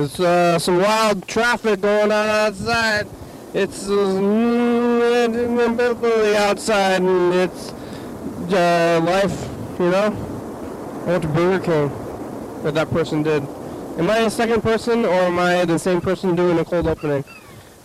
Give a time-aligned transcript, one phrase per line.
[0.00, 3.06] There's uh, some wild traffic going on outside.
[3.52, 3.92] It's uh,
[6.38, 7.70] outside, and it's
[8.50, 9.46] uh, life,
[9.78, 11.04] you know.
[11.04, 11.88] I went to Burger King,
[12.62, 13.42] what that person did.
[13.98, 17.22] Am I a second person, or am I the same person doing a cold opening?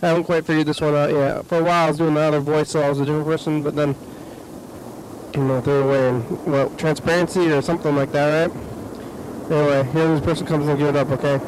[0.00, 1.44] I haven't quite figured this one out yet.
[1.44, 3.62] For a while, I was doing the other voice, so I was a different person,
[3.62, 3.94] but then,
[5.34, 8.56] you know, threw away in, well, transparency or something like that, right?
[9.50, 11.38] Anyway, here this person comes and give it up, okay?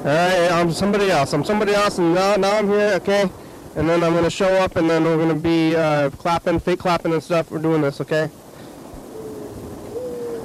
[0.00, 1.34] Alright, I'm um, somebody else.
[1.34, 3.30] I'm um, somebody else, and now, now I'm here, okay?
[3.76, 6.58] And then I'm going to show up, and then we're going to be uh, clapping,
[6.58, 7.50] fake clapping and stuff.
[7.50, 8.30] We're doing this, okay?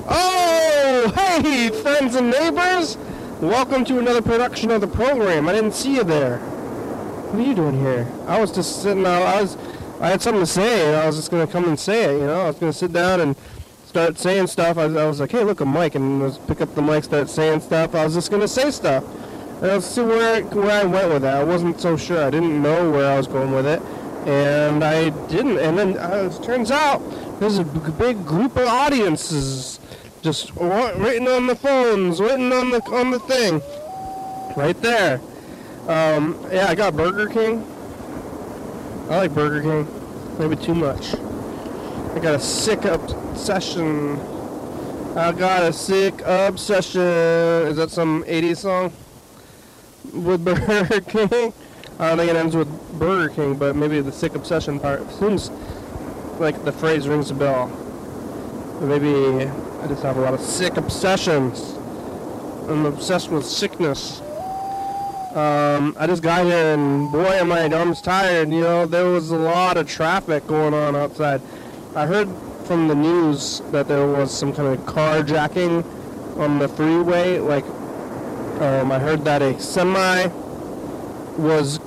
[0.09, 2.98] Oh, hey, friends and neighbors!
[3.40, 5.48] Welcome to another production of the program.
[5.48, 6.40] I didn't see you there.
[6.40, 8.11] What are you doing here?
[8.28, 9.22] I was just sitting out.
[9.22, 9.56] I was,
[10.02, 12.20] I had something to say, and I was just going to come and say it,
[12.20, 12.42] you know?
[12.42, 13.38] I was going to sit down and
[13.86, 14.78] start saying stuff.
[14.78, 17.61] I, I was like, hey, look, a mic, and pick up the mic, start saying
[17.61, 17.95] stuff.
[17.95, 19.06] I was just going to say stuff.
[19.61, 21.38] Let's see where where I went with that.
[21.38, 22.22] I wasn't so sure.
[22.22, 23.81] I didn't know where I was going with it,
[24.28, 25.59] and I didn't.
[25.59, 27.00] And then uh, it turns out
[27.39, 29.80] there's a big group of audiences
[30.22, 33.61] just waiting on the phones, waiting on the on the thing,
[34.58, 35.22] right there.
[35.88, 37.66] Um, yeah, I got Burger King.
[39.09, 41.14] I like Burger King, maybe too much.
[41.14, 44.20] I got a sick obsession.
[45.16, 47.02] I got a sick obsession.
[47.02, 48.92] Is that some 80s song?
[50.23, 51.53] With Burger King.
[51.99, 55.49] I don't think it ends with Burger King, but maybe the sick obsession part seems
[56.39, 57.67] like the phrase rings a bell.
[58.81, 61.73] Maybe I just have a lot of sick obsessions.
[62.67, 64.21] I'm obsessed with sickness.
[65.36, 68.49] Um, I just got here and boy am I arms tired.
[68.49, 71.41] You know, there was a lot of traffic going on outside.
[71.95, 72.30] I heard
[72.65, 75.86] from the news that there was some kind of carjacking
[76.37, 77.65] on the freeway, like
[78.61, 80.27] um, I heard that a semi
[81.38, 81.80] was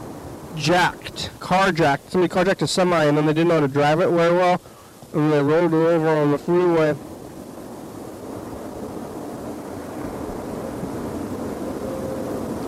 [0.54, 2.10] jacked, carjacked.
[2.10, 4.60] Somebody carjacked a semi and then they didn't know how to drive it very well.
[5.14, 6.94] And they rolled it over on the freeway.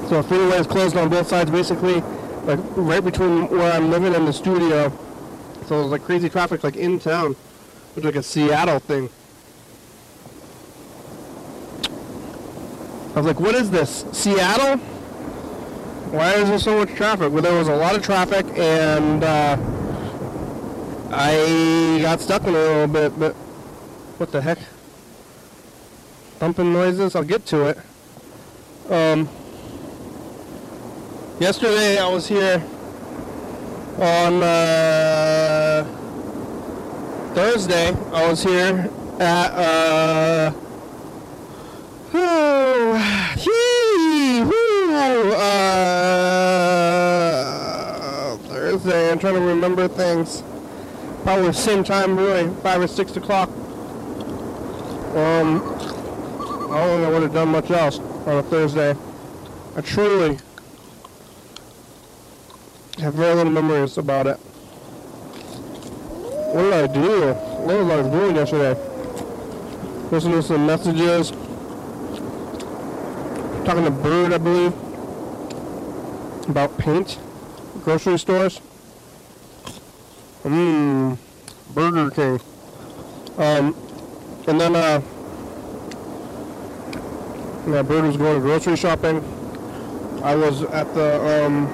[0.09, 2.00] So the freeway is closed on both sides basically,
[2.44, 4.91] like right between where I'm living and the studio.
[5.67, 7.37] So it was like crazy traffic like in town.
[7.94, 9.11] Was like a Seattle thing.
[13.12, 14.04] I was like, what is this?
[14.12, 14.76] Seattle?
[16.12, 17.32] Why is there so much traffic?
[17.32, 19.56] Well, there was a lot of traffic, and uh,
[21.10, 23.32] I got stuck in a little bit, but
[24.19, 24.59] what the heck?
[26.38, 27.16] Thumping noises?
[27.16, 27.78] I'll get to it.
[28.88, 29.28] Um,
[31.41, 32.62] yesterday I was here
[33.99, 35.84] on uh,
[37.34, 37.88] Thursday.
[38.12, 38.88] I was here
[39.19, 40.53] at uh,
[45.34, 45.47] uh,
[48.48, 49.10] Thursday.
[49.10, 50.43] I'm trying to remember things.
[51.22, 53.49] Probably the same time, really, five or six o'clock.
[55.15, 58.94] Um, I don't think I would have done much else on a Thursday.
[59.76, 60.38] I truly
[62.99, 64.37] have very little memories about it.
[66.53, 67.34] What did I do?
[67.34, 68.81] What was I doing yesterday?
[70.10, 71.32] Listening to some messages
[73.65, 74.72] talking to Bird, I believe,
[76.48, 77.19] about paint,
[77.82, 78.60] grocery stores.
[80.43, 81.19] Mmm,
[81.75, 82.41] Burger King.
[83.37, 83.76] Um,
[84.49, 85.00] and then, uh,
[87.69, 89.22] yeah, Bird was going grocery shopping.
[90.22, 91.69] I was at the, um,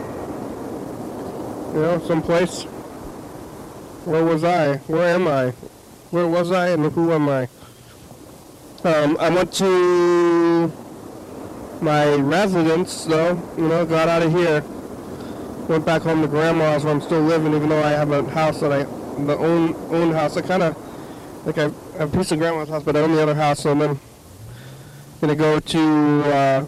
[1.74, 2.64] you know, someplace.
[4.04, 4.76] Where was I?
[4.86, 5.50] Where am I?
[6.10, 7.48] Where was I and who am I?
[8.84, 10.45] Um, I went to
[11.80, 14.62] my residence, though, you know, got out of here.
[15.68, 18.60] Went back home to grandma's where I'm still living, even though I have a house
[18.60, 18.84] that I,
[19.24, 20.36] the own own house.
[20.36, 20.76] I kind of,
[21.44, 21.62] like I
[21.98, 23.98] have a piece of grandma's house, but I own the other house, so I'm then
[25.20, 26.66] gonna go to uh,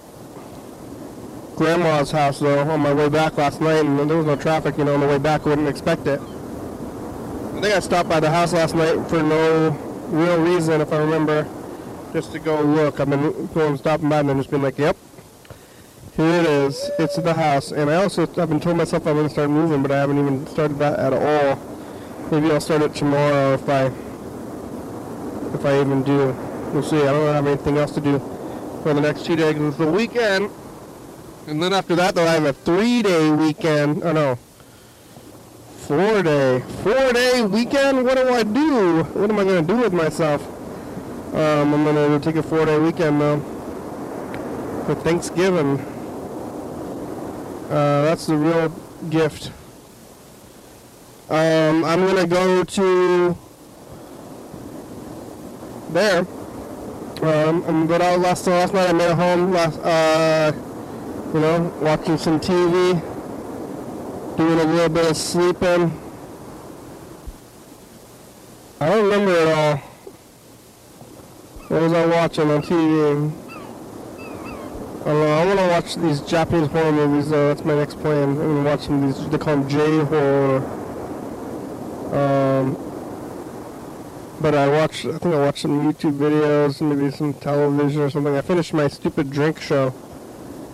[1.55, 4.84] grandma's house though on my way back last night, and there was no traffic, you
[4.84, 5.46] know, on the way back.
[5.46, 6.20] I wouldn't expect it.
[6.20, 9.70] I think I stopped by the house last night for no
[10.10, 11.46] real reason, if I remember
[12.12, 13.00] just to go look.
[13.00, 14.96] I've been going stopping by and then just been like, yep,
[16.16, 16.90] here it is.
[16.99, 17.72] It's the house.
[17.72, 20.46] And I also I've been told myself I'm to start moving, but I haven't even
[20.46, 21.58] started that at all.
[22.31, 23.87] Maybe I'll start it tomorrow if I
[25.55, 26.37] if I even do.
[26.72, 27.00] We'll see.
[27.00, 28.19] I don't have anything else to do
[28.82, 29.56] for the next two days.
[29.56, 30.50] It's the weekend.
[31.46, 34.02] And then after that, though, I have a three-day weekend.
[34.05, 34.38] Oh, no.
[35.87, 36.60] Four-day.
[36.82, 38.05] Four-day weekend?
[38.05, 39.02] What do I do?
[39.14, 40.46] What am I to do with myself?
[41.34, 43.40] Um, I'm gonna take a four-day weekend though
[44.86, 45.78] for Thanksgiving.
[47.69, 48.69] Uh, that's the real
[49.10, 49.52] gift.
[51.28, 53.36] Um, I'm gonna go to
[55.90, 56.26] there.
[57.20, 58.88] Um, I'm but out last last night.
[58.88, 59.78] I made it home last.
[59.81, 60.52] Uh,
[61.34, 63.02] you know, watching some TV,
[64.38, 65.92] doing a little bit of sleeping.
[68.81, 69.82] I don't remember it all.
[71.69, 73.31] What was I watching on TV?
[75.05, 75.11] I.
[75.11, 77.49] I want to watch these Japanese horror movies, though.
[77.49, 78.31] That's my next plan.
[78.31, 79.29] I'm to watch some of these.
[79.29, 80.65] They call them J-horror.
[82.17, 82.75] Um,
[84.41, 88.35] but I watched, I think I watched some YouTube videos, maybe some television or something.
[88.35, 89.93] I finished my stupid drink show.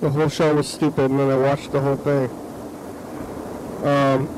[0.00, 2.30] The whole show was stupid, and then I watched the whole thing.
[3.84, 4.28] Um,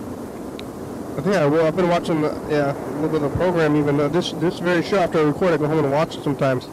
[1.34, 1.66] I well.
[1.66, 3.98] I've been watching, the, yeah, a little bit of the program even.
[3.98, 6.68] Uh, this this very show after I record, I go home and watch it sometimes.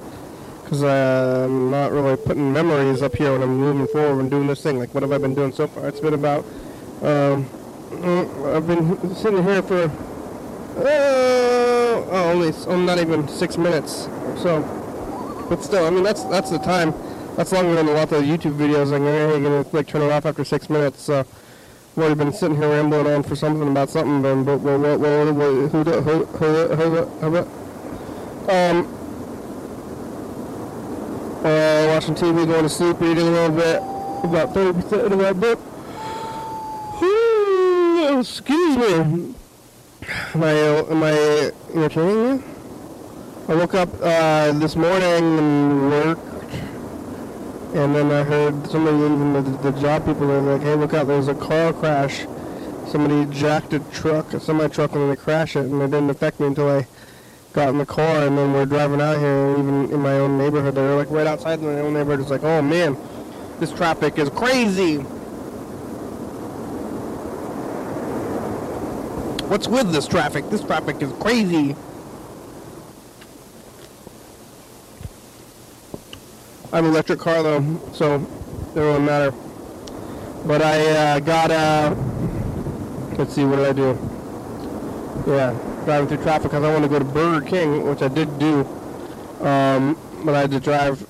[0.64, 4.48] Because uh, I'm not really putting memories up here when I'm moving forward and doing
[4.48, 4.80] this thing.
[4.80, 5.88] Like, what have I been doing so far?
[5.88, 6.46] It's been about,
[7.02, 7.46] um,
[8.04, 14.08] uh, I've been sitting here for, uh, oh, only, oh, not even six minutes
[14.38, 14.62] so.
[15.50, 16.94] But still, I mean, that's that's the time.
[17.36, 18.92] That's longer than a lot of YouTube videos.
[18.92, 21.02] You're going to like turn it off after six minutes.
[21.02, 21.26] So
[21.96, 24.22] I've been sitting here rambling on for something about something.
[24.22, 27.38] But, but, but, but, but, but who, who, who, who, who, who,
[28.50, 28.88] um,
[31.46, 33.78] uh, watching TV, going to sleep, reading a little bit,
[34.24, 35.60] about 30% of that book.
[38.20, 39.34] Excuse me.
[40.34, 42.44] Am I, am I entertaining you?
[43.48, 46.33] I woke up uh, this morning and worked,
[47.74, 51.08] and then I heard somebody leaving the, the job people were like, hey, look out,
[51.08, 52.26] there's a car crash.
[52.88, 56.40] Somebody jacked a truck, a semi-truck, and then they crashed it, and it didn't affect
[56.40, 56.86] me until I
[57.54, 60.76] got in the car, and then we're driving out here, even in my own neighborhood.
[60.76, 62.20] They're like right outside my own neighborhood.
[62.20, 62.98] It's like, oh man,
[63.60, 64.98] this traffic is crazy.
[69.48, 70.50] What's with this traffic?
[70.50, 71.76] This traffic is crazy.
[76.74, 79.32] I have an electric car though, so it doesn't matter.
[80.44, 81.96] But I uh, got a.
[83.16, 85.32] let's see, what did I do?
[85.32, 85.52] Yeah,
[85.86, 88.62] driving through traffic because I want to go to Burger King, which I did do.
[89.46, 91.06] Um, but I had to drive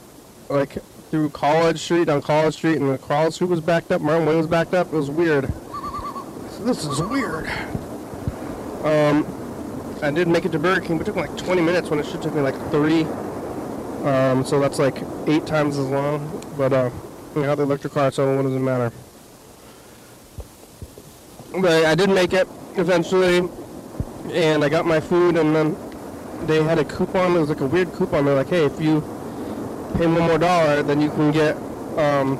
[0.50, 0.74] like
[1.10, 4.01] through College Street, down College Street, and the College Street was backed up.
[4.01, 4.88] Martin Way was backed up.
[4.88, 5.45] It was weird.
[6.60, 7.48] This is weird.
[8.83, 9.25] Um,
[10.01, 12.00] I did make it to Burger King, but it took me like 20 minutes when
[12.00, 13.07] it should take me like 30.
[14.03, 14.97] Um, so that's like
[15.27, 16.44] eight times as long.
[16.57, 16.89] But uh,
[17.33, 18.91] got the electric car, so what does it matter?
[21.59, 23.47] But I did make it eventually
[24.31, 25.75] and I got my food, and then
[26.47, 27.35] they had a coupon.
[27.35, 28.25] It was like a weird coupon.
[28.25, 29.01] They're like, hey, if you
[29.97, 31.57] pay one more dollar, then you can get
[31.97, 32.38] um,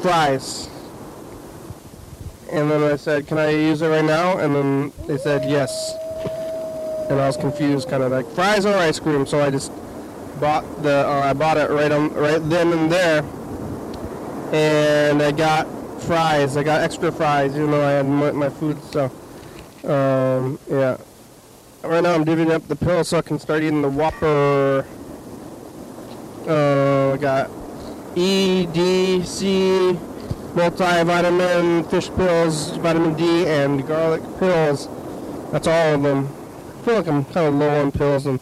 [0.00, 0.68] fries.
[2.52, 4.38] And then I said, can I use it right now?
[4.38, 5.94] And then they said yes.
[7.10, 9.26] And I was confused, kind of like fries or ice cream.
[9.26, 9.72] So I just
[10.40, 13.22] bought the, uh, I bought it right on, right then and there.
[14.52, 15.66] And I got
[16.02, 16.56] fries.
[16.56, 18.82] I got extra fries, even though I had my, my food.
[18.84, 19.10] So.
[19.84, 20.96] Um, yeah.
[21.82, 24.86] Right now I'm divvying up the pills so I can start eating the Whopper.
[26.48, 27.50] Uh, I got
[28.16, 29.98] E, D, C,
[30.54, 34.88] multivitamin, fish pills, vitamin D, and garlic pills.
[35.52, 36.26] That's all of them.
[36.26, 38.40] I feel like I'm kind of low on pills and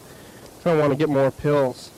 [0.64, 1.90] I want to get more pills.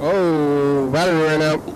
[0.00, 1.74] Oh, battery ran out.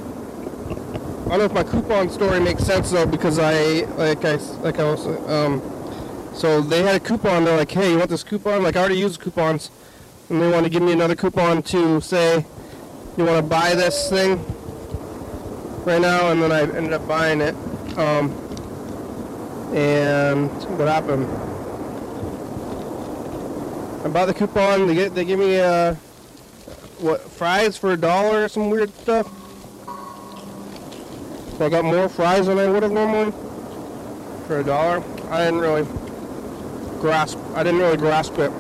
[1.29, 4.79] I don't know if my coupon story makes sense though, because I like I like
[4.79, 5.61] I was um,
[6.33, 7.45] so they had a coupon.
[7.45, 8.63] They're like, hey, you want this coupon?
[8.63, 9.71] Like I already used coupons,
[10.31, 12.47] and they want to give me another coupon to say,
[13.19, 14.43] you want to buy this thing
[15.85, 17.55] right now, and then I ended up buying it.
[17.99, 18.31] Um,
[19.75, 21.27] and what happened?
[24.03, 24.87] I bought the coupon.
[24.87, 25.93] They get they give me a
[27.01, 29.31] what fries for a dollar or some weird stuff.
[31.59, 33.33] So I got more fries than I would have normally
[34.47, 35.03] for a dollar.
[35.29, 35.83] I didn't really
[37.01, 37.37] grasp.
[37.57, 38.53] I didn't really grasp it.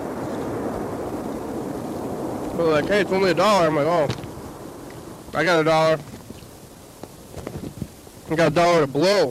[2.56, 3.68] But like, hey, it's only a dollar.
[3.68, 4.08] I'm like, oh,
[5.32, 6.00] I got a dollar.
[8.32, 9.30] I got a dollar to blow.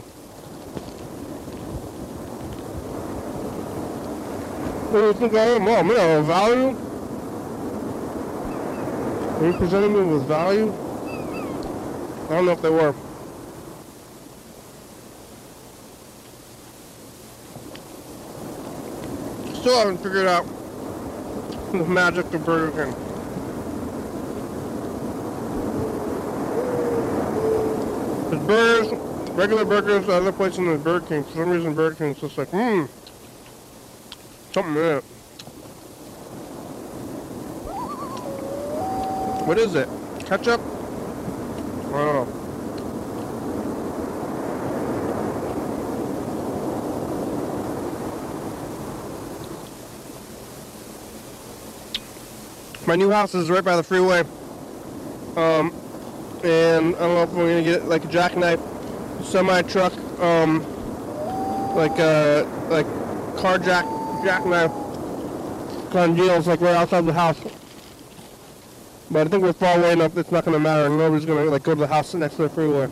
[4.90, 5.68] What do you think I am?
[5.68, 6.70] Oh, man, value?
[9.36, 10.72] Are you presenting me with value?
[12.28, 12.96] I don't know if they were.
[19.68, 20.46] Still haven't figured out
[21.74, 22.94] the magic of Burger King.
[28.30, 31.96] The burgers, regular burgers, the other places in the Burger King, for some reason Burger
[31.96, 32.86] King's just like, hmm,
[34.54, 35.04] something in it.
[39.44, 39.90] What is it?
[40.26, 40.62] Ketchup?
[40.62, 42.47] I don't know.
[52.88, 54.22] My new house is right by the freeway.
[55.36, 55.74] Um,
[56.41, 58.62] and I don't know if we're gonna get like a jackknife
[59.25, 59.91] semi truck,
[60.22, 60.63] um,
[61.75, 62.86] like uh, like
[63.36, 63.84] car jack
[64.24, 64.72] jackknife
[65.94, 67.38] on deals like right outside the house.
[69.12, 70.15] But I think we're far away enough.
[70.17, 70.88] It's not gonna matter.
[70.88, 72.88] Nobody's gonna like go to the house next to the freeway.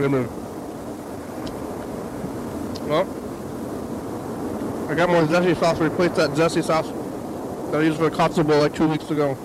[0.00, 0.24] Mm-hmm.
[2.88, 3.06] Well,
[4.90, 6.99] I got more zesty sauce replace that zesty sauce
[7.70, 9.38] that I used for Katsu bowl like two weeks ago.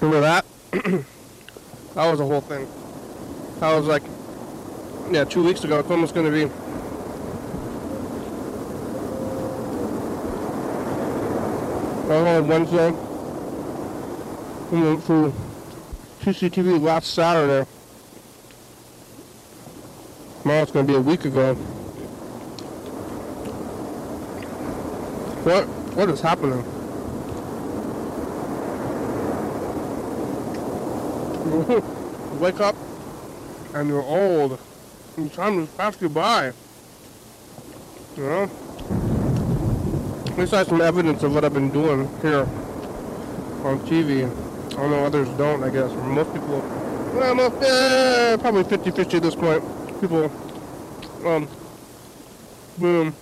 [0.00, 0.44] Remember that?
[1.94, 2.68] that was a whole thing.
[3.60, 4.02] That was like,
[5.10, 5.78] yeah, two weeks ago.
[5.78, 6.52] It's almost going to be.
[12.12, 12.90] I on Wednesday.
[14.70, 15.32] We went to
[16.20, 17.68] TCTV last Saturday.
[20.42, 21.56] Tomorrow it's going to be a week ago.
[25.48, 25.64] What?
[25.96, 26.62] What is happening?
[32.38, 32.76] wake up
[33.72, 34.60] and you're old
[35.16, 36.52] and time just passed you by.
[38.18, 38.50] You know?
[40.36, 42.40] At some evidence of what I've been doing here
[43.64, 44.30] on TV.
[44.78, 45.90] I know, others don't, I guess.
[45.92, 46.60] Most people,
[47.14, 49.64] well, most, eh, probably 50-50 at this point.
[49.98, 50.30] People,
[51.24, 51.48] um,
[52.76, 53.14] boom,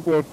[0.00, 0.24] people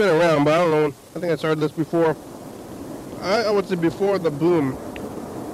[0.00, 0.86] been around, but I don't know.
[1.14, 2.16] I think I started this before.
[3.20, 4.78] I, I would say before the boom.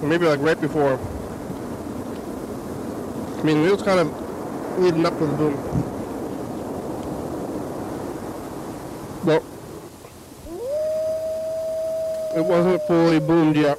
[0.01, 1.01] Maybe like right before.
[3.41, 5.96] I mean, it was kind of leading up to the boom.
[12.37, 13.79] It wasn't fully boomed yet.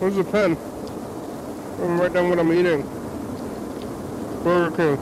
[0.00, 0.56] Where's the pen?
[1.80, 2.82] I'm write down what I'm eating.
[4.42, 4.98] Burger King.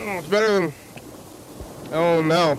[0.00, 0.72] Oh, it's better than
[1.92, 2.58] oh no.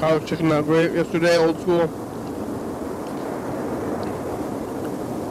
[0.00, 2.03] College chicken not great yesterday, old school.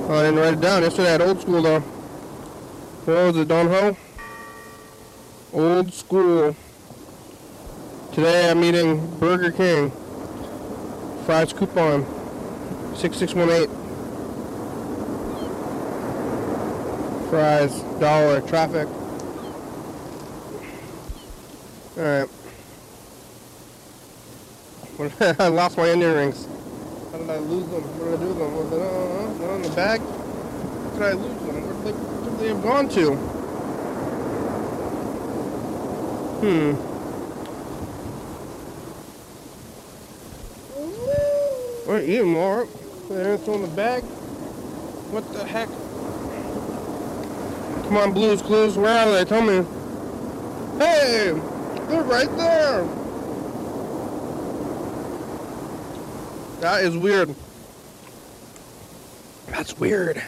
[0.05, 0.83] Oh, I didn't write it down.
[0.83, 1.79] Yesterday I had old school though.
[1.79, 3.97] What was it, Don Ho?
[5.53, 6.55] Old school.
[8.11, 9.91] Today I'm eating Burger King.
[11.25, 12.05] Fries coupon.
[12.95, 13.83] 6618.
[17.33, 18.87] fries, dollar, traffic.
[21.97, 22.29] Alright.
[25.39, 26.47] I lost my onion rings.
[27.43, 27.83] Lose them?
[27.83, 28.55] What did I do them?
[28.55, 29.99] Was it uh, they're the bag?
[29.99, 31.55] How did I lose them?
[31.61, 33.15] Where did they, where did they have gone to?
[36.39, 36.93] Hmm.
[41.87, 42.67] We're eating more.
[43.09, 44.03] They're still in the bag.
[45.11, 45.67] What the heck?
[47.87, 49.25] Come on, Blues Clues, where are they?
[49.25, 49.65] Tell me.
[50.79, 51.33] Hey,
[51.87, 53.02] they're right there.
[56.63, 57.35] That is weird.
[59.47, 60.23] That's weird.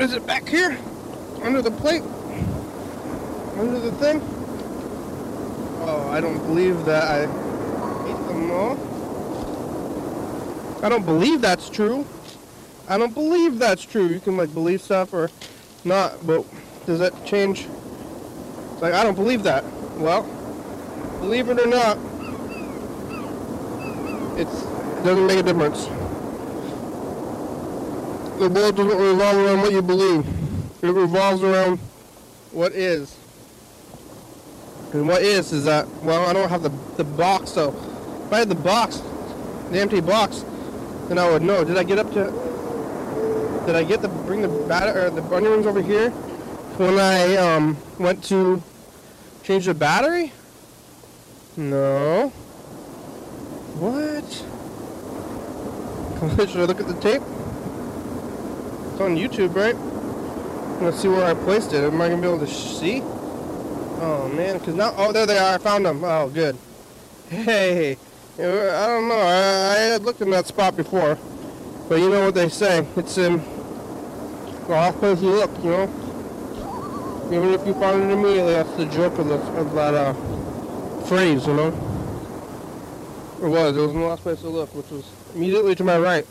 [0.00, 0.78] Is it back here?
[1.42, 2.00] Under the plate?
[3.58, 4.22] Under the thing?
[5.82, 8.78] Oh, I don't believe that I ate them all.
[10.82, 12.06] I don't believe that's true.
[12.88, 14.06] I don't believe that's true.
[14.06, 15.30] You can like believe stuff or
[15.84, 16.46] not, but
[16.86, 17.68] does that change?
[18.72, 19.64] It's like I don't believe that.
[19.98, 20.22] Well,
[21.20, 21.98] believe it or not,
[24.38, 24.44] it
[25.04, 25.86] doesn't make a difference.
[28.38, 30.24] The world doesn't revolve around what you believe.
[30.82, 31.78] It revolves around
[32.52, 33.16] what is.
[34.92, 37.70] And what is is that well I don't have the the box so
[38.26, 39.02] If I had the box,
[39.70, 40.44] the empty box,
[41.08, 41.64] then I would know.
[41.64, 42.24] Did I get up to?
[43.66, 46.10] Did I get the bring the bat or the onion rings over here
[46.78, 48.62] when I um went to
[49.42, 50.32] change the battery?
[51.56, 52.32] No.
[53.78, 54.28] What?
[56.48, 57.22] Should I look at the tape?
[58.90, 59.76] It's on YouTube, right?
[60.82, 61.84] Let's see where I placed it.
[61.84, 63.02] Am I gonna be able to see?
[64.00, 65.54] Oh man, cause now oh there they are.
[65.54, 66.02] I found them.
[66.02, 66.56] Oh good.
[67.28, 69.18] Hey, I don't know.
[69.18, 71.16] I, I had looked in that spot before,
[71.88, 72.84] but you know what they say.
[72.96, 75.56] It's in the last place you look.
[75.62, 79.94] You know, even if you find it immediately, that's the joke of, the, of that
[79.94, 80.14] uh,
[81.04, 81.46] phrase.
[81.46, 81.87] You know,
[83.42, 83.76] it was.
[83.76, 85.04] It was the last place to look, which was
[85.34, 86.26] immediately to my right,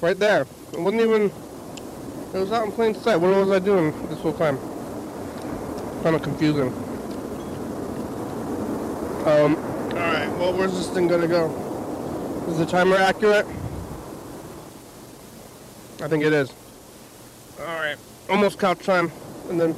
[0.00, 0.46] right there.
[0.72, 1.32] It wasn't even.
[2.34, 3.16] It was out in plain sight.
[3.16, 4.58] What was I doing this whole time?
[6.02, 6.72] Kind of confusing.
[9.26, 9.56] Um,
[9.92, 11.50] alright, well, where's this thing gonna go?
[12.48, 13.46] Is the timer accurate?
[16.00, 16.50] I think it is.
[17.60, 17.98] Alright,
[18.30, 19.12] almost couch time,
[19.50, 19.74] and then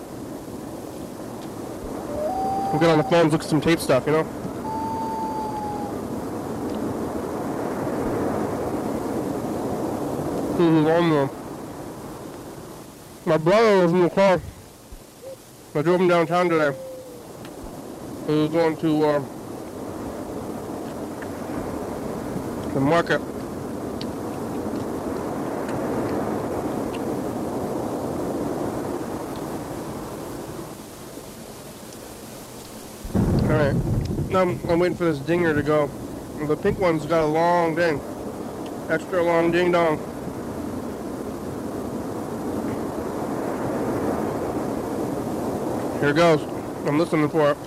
[2.71, 4.40] we'll get on the phones, look at some tape stuff, you know?
[10.61, 11.31] Who's on there?
[13.25, 14.43] My brother was in the car.
[15.75, 16.77] I drove him downtown today.
[18.27, 19.19] He was going to uh,
[22.75, 23.23] the market.
[33.49, 34.29] Alright.
[34.29, 35.87] Now I'm, I'm waiting for this dinger to go.
[36.43, 37.99] The pink one's got a long ding.
[38.91, 40.10] Extra long ding dong.
[46.01, 46.41] Here it goes.
[46.87, 47.59] I'm listening for it.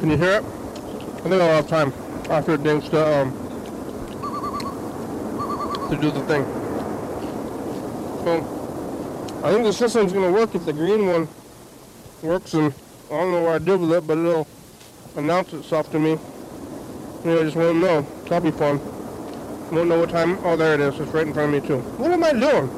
[0.00, 0.44] Can you hear it?
[0.44, 1.94] I think I'll have time
[2.28, 3.32] after it dings to um
[5.88, 6.44] to do the thing.
[8.22, 11.26] So I think the system's gonna work if the green one
[12.20, 12.74] works and
[13.06, 14.46] I don't know what I did with it, but it'll
[15.16, 16.18] announce itself to me.
[17.24, 18.02] I just won't know.
[18.24, 18.95] That'll be fun.
[19.72, 20.38] Won't know what time.
[20.44, 20.98] Oh, there it is.
[21.00, 21.78] It's right in front of me too.
[21.98, 22.70] What am I doing?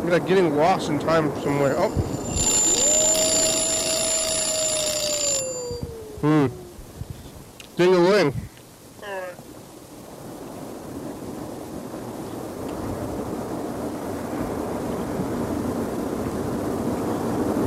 [0.00, 1.74] I'm like getting lost in time somewhere.
[1.76, 1.90] Oh.
[6.20, 6.46] Hmm.
[7.76, 8.34] Ding a ling.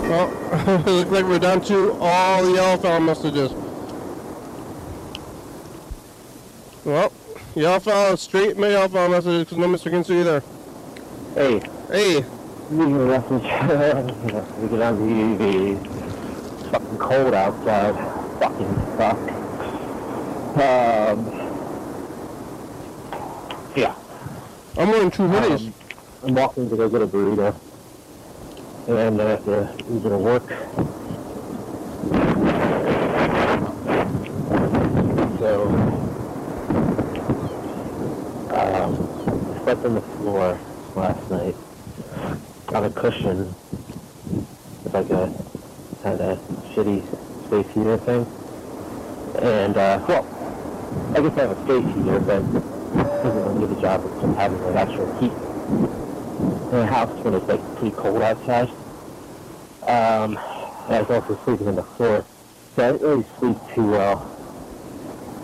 [0.10, 0.30] Well,
[0.88, 3.54] it looks like we're down to all the yellow messages.
[7.56, 9.92] Yellow file, straight yellow file messages because no Mr.
[9.92, 10.44] Kinsu either.
[11.36, 11.60] Hey,
[11.90, 12.24] Hey,
[12.70, 13.44] leaving a message.
[14.62, 15.76] we get on the
[16.72, 17.96] fucking cold outside.
[18.40, 19.18] Fucking fuck.
[20.58, 21.26] Um,
[23.76, 23.96] yeah.
[24.78, 25.68] I'm wearing two hoodies.
[25.68, 25.74] Um,
[26.24, 27.54] I'm walking to go get a burrito.
[28.88, 30.48] And I have to Uber to work.
[35.40, 35.68] So,
[38.52, 38.94] um,
[39.68, 40.60] I slept on the floor
[40.96, 41.56] last night
[42.74, 43.54] on a cushion
[44.86, 45.34] It's like a
[46.04, 46.40] kind of
[46.74, 47.02] shitty
[47.48, 48.26] space heater thing.
[49.42, 50.26] And, uh, well,
[51.16, 54.22] I guess I have a space heater, but it doesn't really do the job of
[54.22, 58.70] just having like actual heat in the house when it's like pretty cold outside.
[59.88, 60.38] Um,
[60.88, 62.26] and I was also sleeping on the floor,
[62.76, 64.38] so I didn't really sleep too well.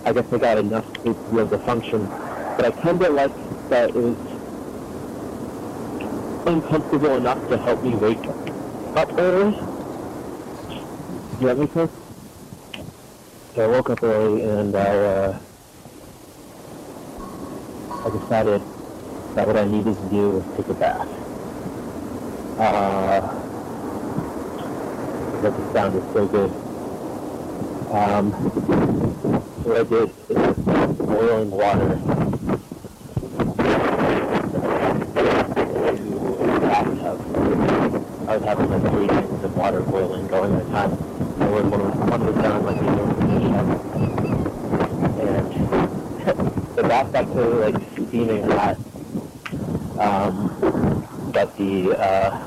[0.05, 3.13] I guess I got enough sleep to be able to function, but I kind of
[3.13, 3.31] like
[3.69, 4.15] that was
[6.47, 8.25] uncomfortable enough to help me wake
[8.95, 9.51] up early.
[11.31, 11.73] Does that make?
[11.73, 11.89] So
[13.57, 15.39] I woke up early and I, uh,
[17.89, 18.61] I decided
[19.35, 21.07] that what I needed to do was take a bath.
[22.59, 23.21] Uh,
[25.41, 26.49] but the sound is so good.
[27.91, 28.31] Um,
[29.63, 30.57] what I did is
[30.97, 31.99] boiling water
[35.13, 37.17] to a bathtub.
[38.27, 40.91] I was having like three gallons of water boiling going at a time.
[41.39, 42.79] I was one was, one was down like
[46.75, 48.75] the the to like steaming hot.
[49.99, 52.37] Um, but the uh,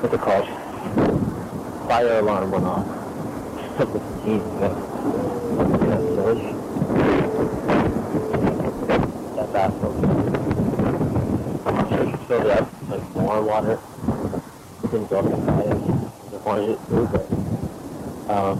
[0.00, 0.46] what's it called?
[1.88, 2.86] Fire alarm went off.
[3.78, 3.86] the
[4.20, 6.64] steam know, silly.
[12.28, 13.78] Filled it up with more water.
[14.82, 15.68] didn't go up to five.
[16.32, 17.24] I wanted it to, but
[18.30, 18.56] um,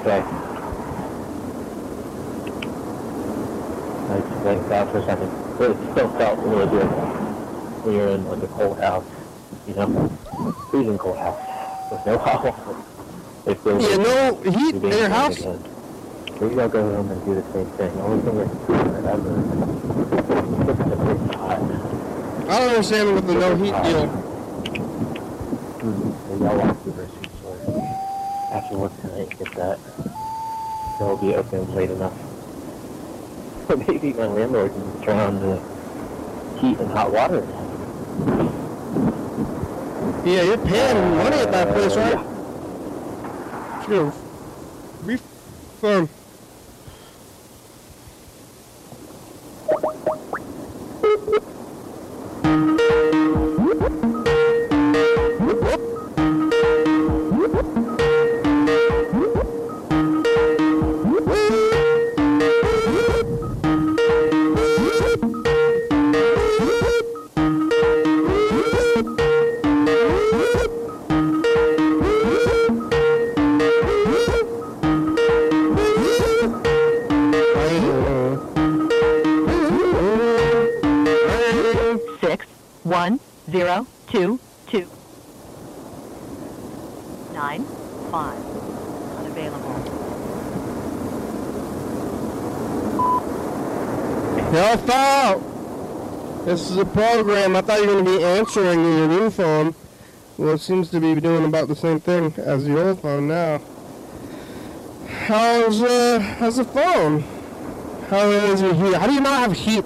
[0.00, 0.53] okay.
[4.44, 5.30] I blanked out for a second.
[5.56, 6.84] But it still felt really good
[7.84, 9.04] when you're in like a cold house,
[9.66, 10.08] you know,
[10.70, 11.38] freezing cold house
[11.90, 12.80] with no hot water.
[13.46, 15.38] It feels Yeah, like no heat in your house?
[15.38, 15.64] again.
[16.40, 17.94] Maybe I'll go home and do the same thing.
[17.96, 18.50] The only thing that's
[19.06, 19.32] ever.
[21.24, 21.60] It's hot.
[22.50, 24.06] I don't understand with the no heat deal.
[26.28, 27.58] Maybe I'll walk to the grocery store
[28.52, 29.78] after work tonight and get that.
[30.98, 32.12] They'll be open late enough.
[33.68, 35.56] Or maybe my landlord can turn on the
[36.60, 37.40] heat and hot water.
[40.28, 42.14] Yeah, you're paying money at that place, right?
[42.14, 42.34] Yeah.
[43.86, 44.12] Sure.
[45.06, 45.18] Be
[97.64, 99.74] thought you were going to be answering your new phone.
[100.36, 103.60] Well, it seems to be doing about the same thing as the old phone now.
[105.08, 107.22] How's uh, how's the phone?
[108.10, 108.94] How is your heat?
[108.94, 109.84] How do you not have heat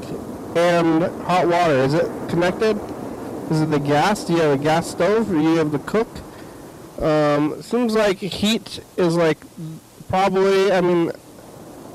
[0.56, 1.74] and hot water?
[1.74, 2.80] Is it connected?
[3.50, 4.24] Is it the gas?
[4.24, 5.30] Do you have a gas stove?
[5.30, 6.08] Or you have to cook?
[7.00, 9.38] Um, seems like heat is like
[10.08, 10.72] probably.
[10.72, 11.12] I mean,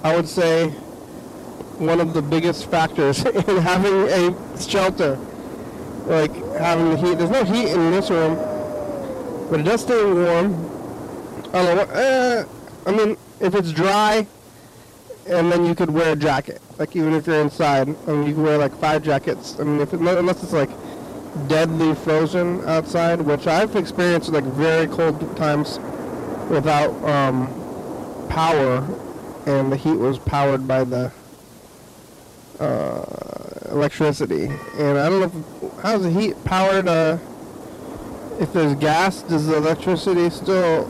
[0.01, 0.69] I would say
[1.79, 5.19] one of the biggest factors in having a shelter.
[6.05, 7.17] Like having the heat.
[7.17, 8.35] There's no heat in this room,
[9.49, 10.53] but it does stay warm.
[11.53, 11.93] I don't know.
[11.93, 12.45] Uh,
[12.85, 14.27] I mean, if it's dry,
[15.27, 16.61] and then you could wear a jacket.
[16.77, 19.59] Like even if you're inside, I mean, you can wear like five jackets.
[19.59, 20.69] I mean, if it, unless it's like
[21.47, 25.79] deadly frozen outside, which I've experienced like very cold times
[26.49, 27.47] without um,
[28.29, 28.85] power,
[29.45, 31.11] and the heat was powered by the
[32.59, 33.42] uh,
[33.73, 34.45] electricity.
[34.77, 36.87] And I don't know if, how's the heat powered.
[36.87, 37.17] Uh,
[38.39, 40.87] if there's gas, does the electricity still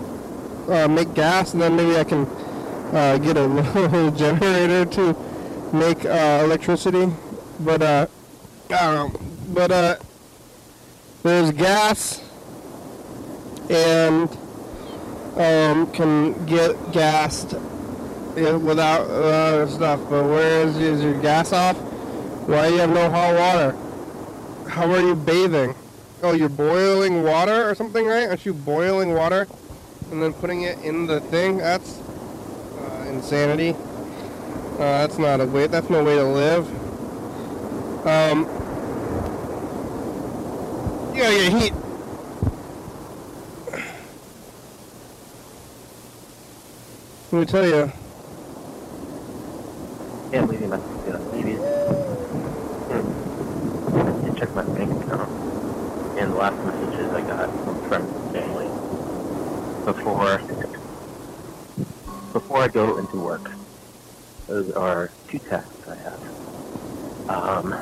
[0.72, 1.54] uh, make gas?
[1.54, 2.26] And then maybe I can
[2.94, 5.16] uh, get a little generator to
[5.74, 7.12] make uh, electricity.
[7.60, 8.08] But uh,
[8.70, 9.54] I don't.
[9.54, 9.96] But uh,
[11.24, 12.22] there's gas
[13.70, 14.30] and
[15.38, 17.54] um, can get gassed
[18.36, 20.00] without uh, stuff.
[20.10, 21.78] But where is, is your gas off?
[22.46, 24.70] Why you have no hot water?
[24.70, 25.76] How are you bathing?
[26.22, 28.28] Oh, you're boiling water or something, right?
[28.28, 29.48] Aren't you boiling water
[30.12, 31.58] and then putting it in the thing?
[31.58, 32.00] That's
[32.80, 33.70] uh, insanity.
[34.74, 35.68] Uh, that's not a way.
[35.68, 36.68] That's no way to live.
[38.06, 38.46] Um,
[41.16, 41.74] yeah, yeah, heat.
[47.32, 47.92] Let me tell you.
[50.32, 51.84] Can't believe you must be on TV.
[54.44, 55.32] Checked my bank account,
[56.18, 58.68] and the last messages I got from friends and family
[59.86, 60.44] before
[62.34, 63.50] before I go into work.
[64.48, 66.22] Those are two tasks I have.
[67.30, 67.74] Um,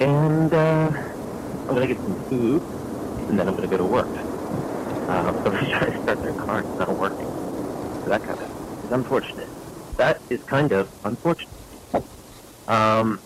[0.00, 0.90] and uh,
[1.68, 2.62] I'm gonna get some food,
[3.28, 4.08] and then I'm gonna go to work.
[5.08, 7.26] Um, somebody's trying to start their car, it's not working.
[8.02, 8.48] So that kind of
[8.82, 9.50] is unfortunate.
[9.98, 11.50] That is kind of unfortunate.
[12.66, 13.20] Um,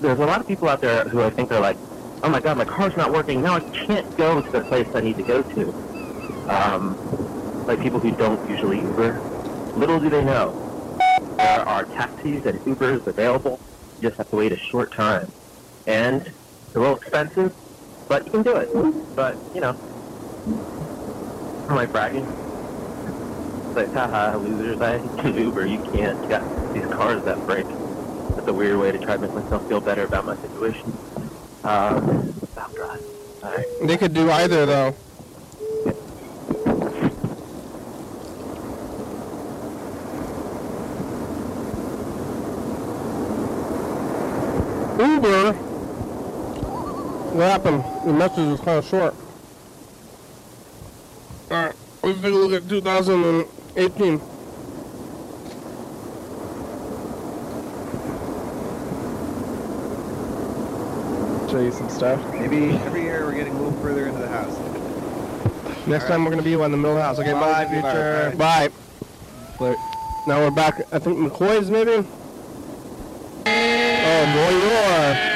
[0.00, 1.76] there's a lot of people out there who I think are like,
[2.22, 3.42] oh my god, my car's not working.
[3.42, 5.70] Now I can't go to the place I need to go to.
[6.48, 6.96] Um,
[7.66, 9.20] like people who don't usually Uber.
[9.76, 10.50] Little do they know,
[11.36, 13.60] there are taxis and Ubers available.
[13.96, 15.30] You just have to wait a short time.
[15.86, 17.54] And it's a little expensive,
[18.08, 18.68] but you can do it.
[19.14, 19.76] But, you know,
[21.68, 22.24] am I bragging?
[23.66, 26.20] It's like, haha, losers, I can Uber, you can't.
[26.22, 27.66] You got these cars that break.
[28.36, 30.92] That's a weird way to try to make myself feel better about my situation.
[31.64, 32.00] Uh,
[32.80, 33.00] God.
[33.42, 33.66] Alright.
[33.82, 34.94] They could do either though.
[44.98, 45.52] Uber
[47.32, 47.84] What happened?
[48.04, 49.14] The message was kind of short.
[51.50, 54.20] Alright, let's take a look at 2018.
[61.50, 62.20] Show you some stuff.
[62.32, 64.56] Maybe every year we're getting a little further into the house.
[65.88, 66.24] Next All time right.
[66.26, 67.18] we're gonna be in the middle house.
[67.18, 68.32] Okay, bye, Bye, future.
[68.36, 68.68] bye,
[69.58, 69.76] Bye.
[70.28, 70.80] Now we're back.
[70.92, 72.06] I think McCoy's maybe.
[73.46, 75.30] Oh, bonjour.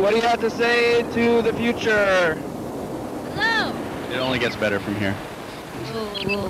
[0.00, 2.36] What do you have to say to the future?
[3.34, 3.74] Hello.
[4.12, 5.12] It only gets better from here.
[5.92, 6.48] Whoa,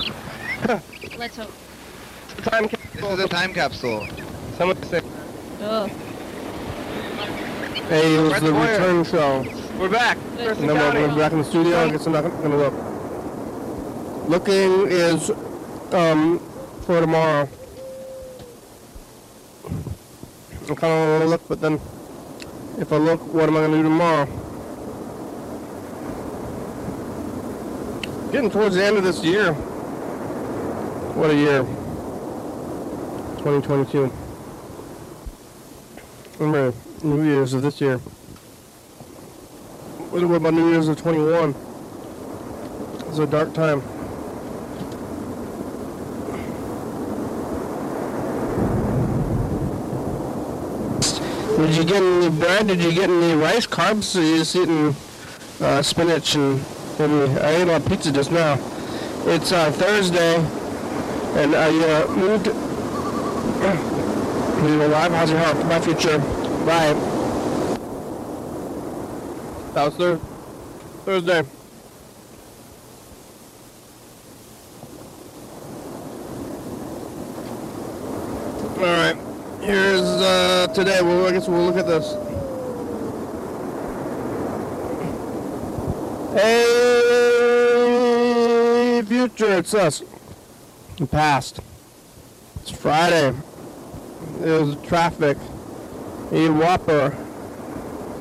[0.67, 0.81] whoa.
[1.19, 1.51] Let's hope.
[2.45, 3.11] Time capsule.
[3.11, 4.07] This is a time capsule.
[4.59, 5.01] Someone say.
[5.65, 5.87] Oh.
[7.89, 8.73] Hey, it was the Moyer.
[8.73, 9.79] return show.
[9.79, 10.19] We're back.
[10.37, 10.59] Good.
[10.59, 11.79] And then we're, we're back in the studio.
[11.79, 12.75] I guess I'm not gonna look.
[14.29, 15.31] Looking is
[15.93, 16.41] um
[16.85, 17.49] for tomorrow.
[20.65, 21.75] I kind of want to look, but then
[22.79, 24.27] if I look, what am I gonna do tomorrow?
[28.33, 29.53] Getting towards the end of this year.
[31.15, 31.63] What a year.
[33.45, 34.11] 2022.
[36.43, 37.99] Remember, New Year's of this year.
[40.11, 41.55] What about New Year's of 21?
[43.07, 43.81] It's a dark time.
[51.59, 52.67] Did you get any bread?
[52.67, 54.19] Did you get any rice carbs?
[54.19, 54.97] Or you just eating
[55.61, 56.61] uh, spinach and,
[56.99, 58.55] and I ate a pizza just now.
[59.27, 60.39] It's uh, Thursday,
[61.41, 62.49] and I uh, moved.
[64.63, 65.11] We were live.
[65.11, 65.65] How's your health?
[65.67, 66.19] My future.
[66.65, 66.93] Bye.
[69.75, 70.21] That was Thur-
[71.05, 71.43] Thursday.
[78.79, 79.17] All right.
[79.63, 81.03] Here's uh, today.
[81.03, 82.15] Well, I guess we'll look at this.
[87.73, 90.03] Hey, future, it's us.
[90.99, 91.61] The past.
[92.63, 93.35] It's Friday.
[94.43, 95.39] There's traffic.
[96.33, 97.17] Eat Whopper.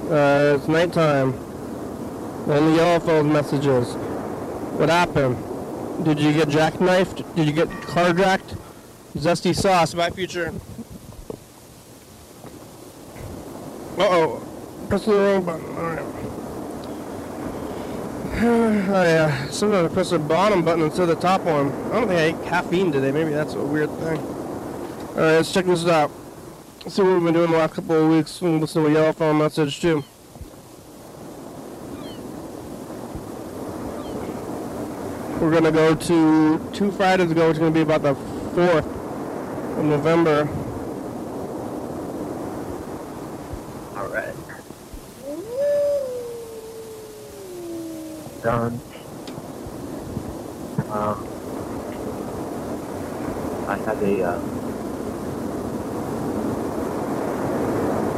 [0.07, 1.33] Uh, it's nighttime.
[2.47, 3.95] And the yellow phone messages.
[4.77, 5.35] What happened?
[6.05, 7.35] Did you get jackknifed?
[7.35, 8.55] Did you get carjacked?
[9.15, 9.95] Zesty sauce.
[9.95, 10.53] My future.
[13.97, 14.47] Uh oh.
[14.89, 15.65] Press the wrong button.
[15.75, 16.05] Alright.
[18.43, 21.71] I uh, sometimes I press the bottom button instead of the top one.
[21.91, 23.11] I don't think I ate caffeine today.
[23.11, 24.30] Maybe that's a weird thing.
[25.11, 26.09] Alright, let's check this out.
[26.83, 28.41] Let's see what we've been doing the last couple of weeks.
[28.41, 30.05] We'll listen to a yellow phone message too.
[35.41, 39.83] We're gonna go to two Fridays ago, which is gonna be about the fourth of
[39.83, 40.47] November.
[43.97, 44.35] All right.
[48.43, 48.79] Done.
[50.89, 51.27] Um,
[53.67, 54.39] I had a, uh,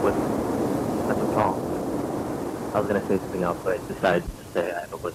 [0.02, 0.16] what,
[1.08, 1.60] that's a song.
[2.74, 5.14] I was gonna say something else, but I decided to say I have a.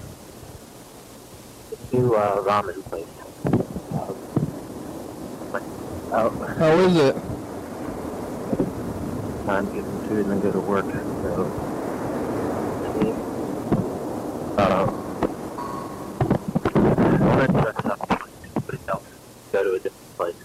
[1.92, 3.06] New, uh, ramen place.
[6.12, 7.16] Um, How is it?
[9.48, 10.84] time to get some food and then go to work.
[10.84, 11.44] So,
[14.58, 14.88] um,
[16.74, 17.98] I want to dress up
[18.52, 19.04] somebody else,
[19.52, 20.36] go to a different place.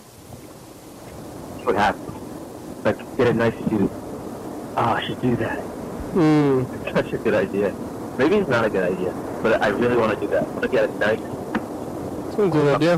[1.57, 2.85] See what happens.
[2.85, 3.91] Like, get a nice suit.
[3.91, 5.59] Oh, I should do that.
[5.59, 6.63] Hmm.
[6.75, 7.73] It's such a good idea.
[8.17, 10.43] Maybe it's not a good idea, but I really want to do that.
[10.43, 12.93] I want to get a nice That's a good idea.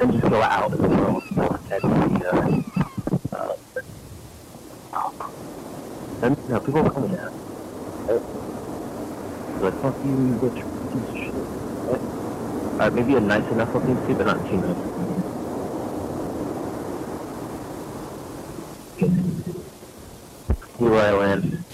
[0.00, 1.22] and just go out in the world
[1.70, 1.82] and
[2.18, 3.54] be, uh, uh,
[6.22, 7.14] and you know, people come in.
[7.14, 8.20] Uh,
[9.60, 10.60] like, fuck you, you bitch,
[10.92, 11.34] piece of shit.
[12.74, 14.76] Alright, maybe a nice enough looking suit, but not too nice.
[20.78, 21.64] See where I land.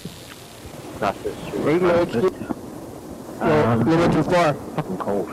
[0.95, 1.59] Across the street.
[1.61, 2.41] Right, no, it's good.
[2.41, 4.53] No, Um, a little bit too far.
[4.53, 5.29] fucking cold.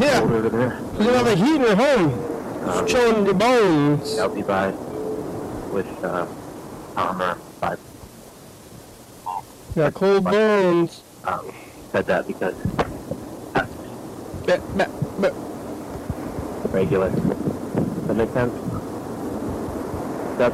[0.00, 0.20] Yeah.
[0.20, 1.06] Cold over there.
[1.06, 2.68] You don't the heat in your home.
[2.68, 4.18] Um, chilling your bones.
[4.18, 4.70] I'll be by
[5.72, 6.26] with uh,
[6.96, 7.78] armor five.
[9.74, 11.02] Got cold bones.
[11.24, 11.52] Um,
[11.92, 12.54] said that because
[14.46, 14.88] Beh, beh,
[15.20, 16.72] beh.
[16.72, 17.10] regular.
[17.10, 18.52] Does that make sense?
[20.38, 20.52] Does,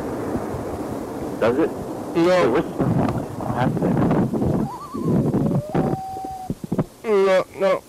[1.41, 1.71] does it?
[1.71, 2.71] Wait, No, what's
[3.55, 3.97] happening?
[7.05, 7.83] no, no.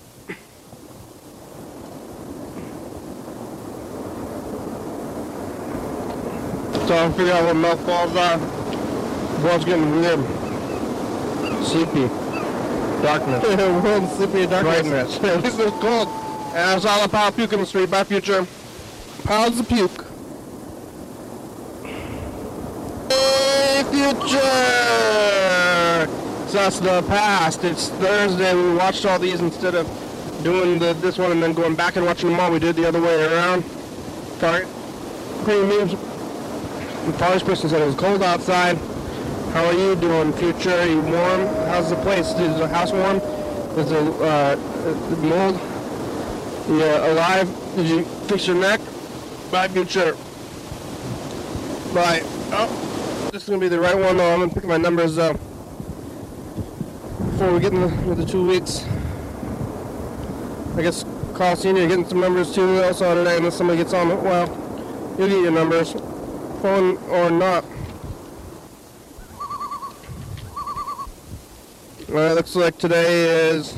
[6.87, 8.37] So I'm figuring out what milk balls are.
[9.43, 10.19] World's getting weird.
[11.65, 12.07] Sleepy.
[13.03, 13.43] Darkness.
[13.83, 15.17] World's sleepy and darkness.
[15.17, 15.17] Brightness.
[15.43, 16.07] this is cold.
[16.55, 17.91] And uh, it's all about puke in the street.
[17.91, 18.47] Bye, future.
[19.25, 20.05] Piles of puke.
[23.09, 24.37] Hey, future!
[26.47, 27.65] So that's the past.
[27.65, 28.55] It's Thursday.
[28.55, 29.85] We watched all these instead of
[30.41, 32.49] doing the, this one and then going back and watching them all.
[32.49, 33.65] We did the other way around.
[34.39, 34.65] Sorry.
[35.43, 35.97] Premiums.
[37.07, 38.77] The forest person said it was cold outside.
[39.53, 40.71] How are you doing, future?
[40.71, 41.47] Are you warm?
[41.69, 42.27] How's the place?
[42.33, 43.17] Is the house warm?
[43.77, 44.55] Is the uh,
[45.21, 45.55] mold?
[46.67, 47.49] Yeah, alive?
[47.77, 48.81] Did you fix your neck?
[49.51, 50.17] Bye, future.
[51.93, 52.23] Bye.
[52.51, 54.33] Oh, this is gonna be the right one though.
[54.33, 55.37] I'm gonna pick my numbers up
[57.31, 58.85] before we get into the two weeks.
[60.75, 64.09] I guess Carl Senior getting some numbers too also today unless somebody gets on.
[64.21, 64.47] Well,
[65.17, 65.95] you'll get your numbers,
[66.61, 67.63] phone or not.
[72.09, 73.75] Well, it looks like today is.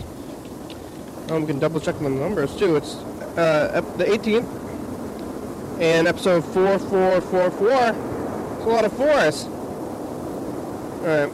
[1.29, 2.75] Oh, we can double check the numbers too.
[2.75, 2.95] It's
[3.37, 4.59] uh, the 18th
[5.79, 7.71] and episode 4444.
[8.57, 9.45] It's a lot of fours.
[11.01, 11.31] Alright.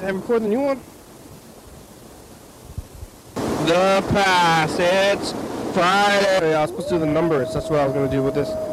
[0.00, 0.80] Time record the new one?
[3.66, 4.78] The past.
[4.78, 5.32] It's
[5.74, 6.54] Friday.
[6.54, 7.54] I was supposed to do the numbers.
[7.54, 8.69] That's what I was going to do with this.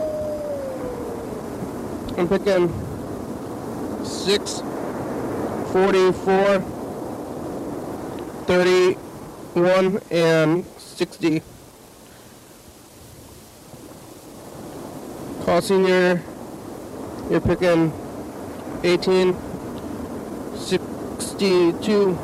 [2.18, 2.68] I'm picking
[4.04, 4.62] 6,
[5.72, 6.60] 44,
[8.48, 11.44] 31, and 60.
[15.46, 16.24] Carl Senior,
[17.30, 17.94] you're picking
[18.84, 19.36] 18,
[20.58, 22.18] 62,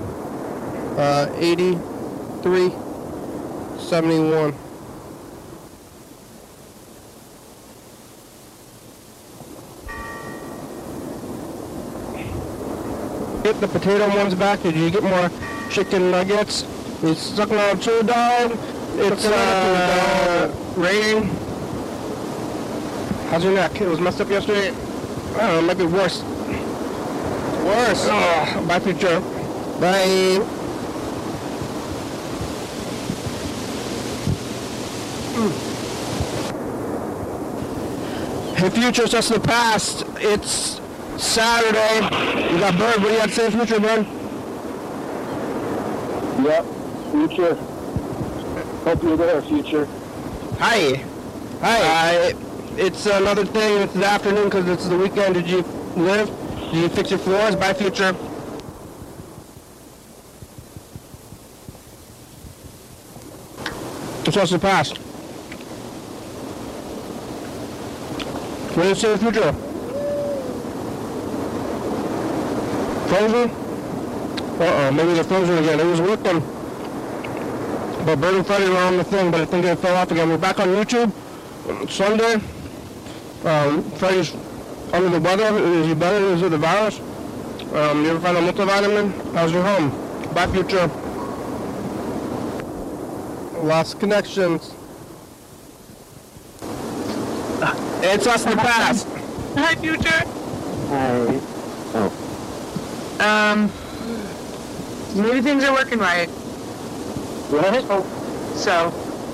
[0.97, 2.71] uh, 83,
[3.77, 4.62] 71.
[13.43, 14.61] Get the potato ones back.
[14.61, 15.29] Did you get more
[15.69, 16.63] chicken nuggets?
[17.03, 18.57] It's stuck on two dog.
[18.95, 21.23] It's uh, raining.
[23.29, 23.81] How's your neck?
[23.81, 24.69] It was messed up yesterday.
[24.69, 25.59] I don't know.
[25.59, 26.21] It might be worse.
[27.65, 28.07] Worse.
[28.09, 29.19] Oh, bye, future.
[29.81, 30.39] Bye.
[38.55, 40.05] Hey, future's just the past.
[40.17, 40.79] It's
[41.23, 42.03] Saturday.
[42.53, 42.97] You got Bird.
[43.01, 44.05] What do you have to say, future, Bird?
[46.43, 46.65] Yep.
[47.11, 47.55] Future.
[48.83, 49.85] Hope you're there, future.
[50.59, 50.95] Hi.
[51.61, 52.31] Hi.
[52.31, 52.33] Uh,
[52.77, 53.81] it's another thing.
[53.81, 55.35] It's the afternoon because it's the weekend.
[55.35, 55.61] Did you
[55.95, 56.27] live?
[56.71, 57.55] Did you fix your floors?
[57.55, 58.15] Bye, future.
[64.25, 64.97] It's also the past.
[68.75, 69.62] What do you say the future?
[73.13, 73.47] Frozen?
[74.59, 75.79] Uh-oh, maybe they're frozen again.
[75.79, 76.39] It was working.
[78.07, 80.29] But Bird and Freddy were on the thing, but I think it fell off again.
[80.29, 81.11] We're back on YouTube.
[81.91, 82.41] Sunday.
[83.45, 84.33] Um, Freddy's
[84.91, 85.55] under the weather.
[85.59, 86.25] Is he better?
[86.25, 86.99] Is it the virus?
[87.75, 89.33] Um, you ever find a multivitamin?
[89.35, 89.91] How's your home?
[90.33, 90.87] Bye, future.
[93.63, 94.73] Lost connections.
[98.01, 99.07] It's us in the past.
[99.55, 100.23] Hi, future.
[100.89, 101.52] Hi.
[103.23, 103.71] Um,
[105.15, 106.27] maybe things are working right.
[107.49, 107.85] What?
[108.57, 108.89] So,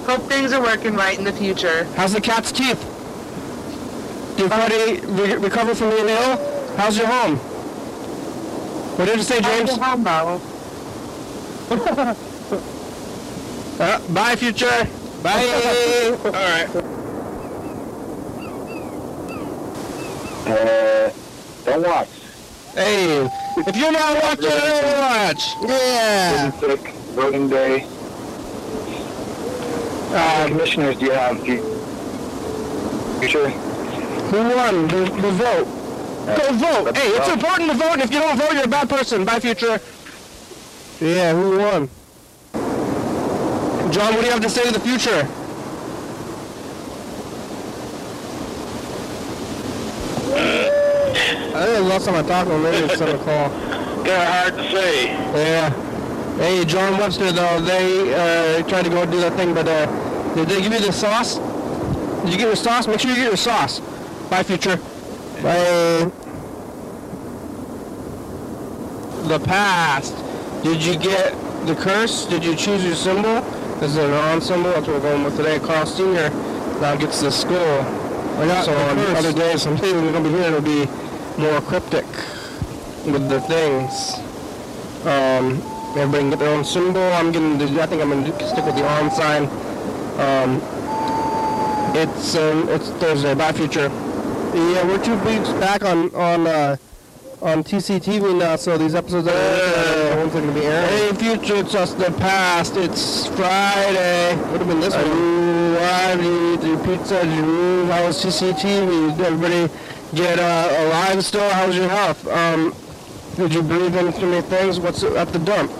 [0.06, 1.86] hope things are working right in the future.
[1.96, 2.80] How's the cat's teeth?
[4.38, 6.38] Did Freddy re- recover from being ill?
[6.78, 7.38] How's your home?
[8.98, 9.70] What did you say, James?
[9.72, 10.42] How's your home, Bo?
[13.80, 14.86] Uh, bye, future.
[15.24, 15.40] Bye.
[16.26, 16.68] All right.
[20.46, 21.10] Uh,
[21.64, 22.19] don't watch.
[22.74, 23.26] Hey,
[23.58, 25.56] if you're not watching, don't watch.
[25.64, 26.52] Yeah.
[26.52, 26.80] Sick.
[27.16, 27.84] Voting day.
[30.14, 31.44] Um, commissioners do you have?
[31.44, 31.62] Do you,
[33.20, 33.50] future?
[34.30, 35.66] who won the, the vote?
[36.38, 36.98] Go vote.
[36.98, 39.26] Hey, it's important to vote, and if you don't vote, you're a bad person.
[39.26, 39.80] Bye, future.
[41.02, 41.90] Yeah, who won?
[43.92, 45.28] John, what do you have to say to the future?
[51.30, 53.50] I think the last time I talked to him, maybe it's on a call.
[53.50, 55.08] Kind of hard to say.
[55.08, 55.70] Yeah.
[56.38, 59.86] Hey, John Webster, though, they uh, tried to go do that thing, but uh,
[60.36, 61.36] did they give you the sauce?
[62.24, 62.88] Did you get your sauce?
[62.88, 63.80] Make sure you get your sauce.
[64.30, 64.78] Bye, future.
[65.44, 66.10] Bye.
[69.28, 70.16] The past.
[70.64, 71.34] Did you get
[71.68, 72.26] the curse?
[72.26, 73.42] Did you choose your symbol?
[73.80, 74.72] This Is it an on symbol?
[74.72, 75.60] That's what we're going with today.
[75.60, 76.30] Carl Sr.
[76.82, 77.56] now gets the school.
[78.40, 79.18] I got so the on curse.
[79.26, 80.48] other days, some things are gonna be here.
[80.48, 80.86] It'll be
[81.40, 82.06] more cryptic
[83.06, 84.16] with the things.
[85.06, 85.62] Um,
[85.98, 87.02] everybody can get their own symbol.
[87.02, 87.56] I'm gonna.
[87.82, 89.44] I think I'm gonna stick with the on sign.
[90.20, 90.62] Um,
[91.96, 93.34] it's um, it's Thursday.
[93.36, 93.88] Bye, future.
[94.54, 96.76] Yeah, we're two weeks back on on uh,
[97.42, 100.90] on TCTV now, so these episodes are the ones are gonna be airing.
[100.90, 102.76] Hey, future, it's just the past.
[102.76, 104.36] It's Friday.
[104.52, 105.76] Would have been this one.
[105.76, 107.26] Why did you eat your pizza?
[107.26, 107.90] You move?
[107.90, 109.18] How was TCTV?
[109.18, 109.70] Everybody
[110.14, 111.50] get uh, alive still?
[111.50, 112.28] How's your health?
[112.28, 112.74] Um,
[113.36, 114.80] did you breathe in too many things?
[114.80, 115.72] What's at the dump?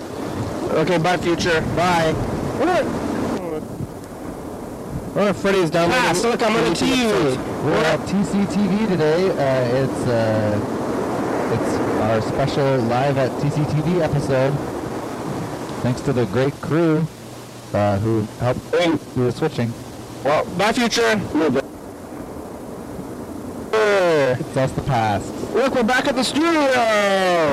[0.72, 1.62] Okay, bye, future.
[1.76, 2.14] Bye.
[2.60, 2.86] What?
[5.16, 6.00] Oh, Freddy's down there.
[6.00, 7.66] Pass, Look, I'm on the TV.
[7.66, 9.30] We're at TCTV today.
[9.30, 10.60] Uh, it's uh,
[11.54, 14.54] it's our special live at TCTV episode.
[15.82, 17.06] Thanks to the great crew
[17.74, 19.74] uh, who helped do the switching.
[20.24, 21.20] Well, bye, future.
[24.50, 25.32] It's us the past.
[25.54, 26.52] Look, we're back at the studio.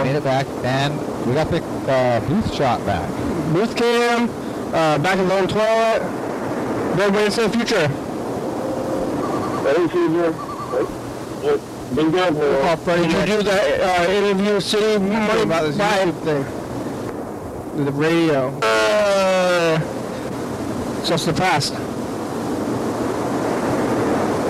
[0.03, 3.07] Made it back, and we got the uh, booth shot back.
[3.53, 4.31] Booth cam,
[4.73, 6.01] uh, back in the own toilet.
[6.99, 7.89] Everybody say future.
[9.67, 10.33] Hey, Future.
[11.95, 12.35] Been good.
[12.35, 17.85] We'll call Did you do that uh, interview city money about this buy YouTube thing?
[17.85, 18.59] The radio.
[18.63, 19.79] Uh,
[21.05, 21.75] just the past.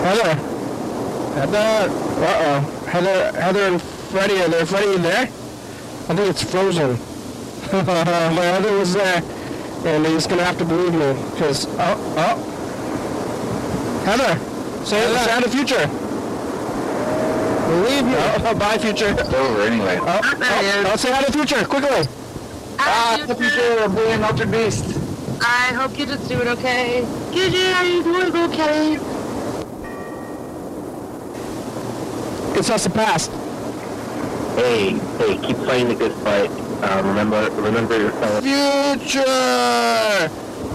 [0.04, 0.55] Heather.
[1.36, 1.90] Heather.
[1.92, 2.60] Uh-oh.
[2.86, 4.64] Heather, Heather and Freddie are there.
[4.64, 5.22] Freddie, in there?
[5.24, 6.92] I think it's frozen.
[7.72, 9.22] My Heather was there.
[9.84, 11.12] And he's going to have to believe me.
[11.32, 12.36] Because, oh, oh.
[14.06, 14.38] Heather.
[14.86, 15.86] Say, say hi to future.
[17.68, 18.14] Believe me.
[18.16, 19.08] Oh, oh, bye, future.
[19.10, 19.98] It's over anyway.
[20.00, 20.86] Oh, There he oh, is.
[20.92, 22.06] oh, say hi to future, quickly.
[22.78, 23.50] Hi, the Future.
[23.50, 24.84] future of being Ultra Beast.
[25.42, 27.04] I hope you're just doing okay.
[27.32, 28.98] Gigi, are you doing okay?
[32.56, 33.30] It's us the past.
[34.56, 36.48] Hey, hey, keep fighting the good fight.
[36.82, 38.40] Uh, remember, remember your fellow.
[38.40, 39.22] Future!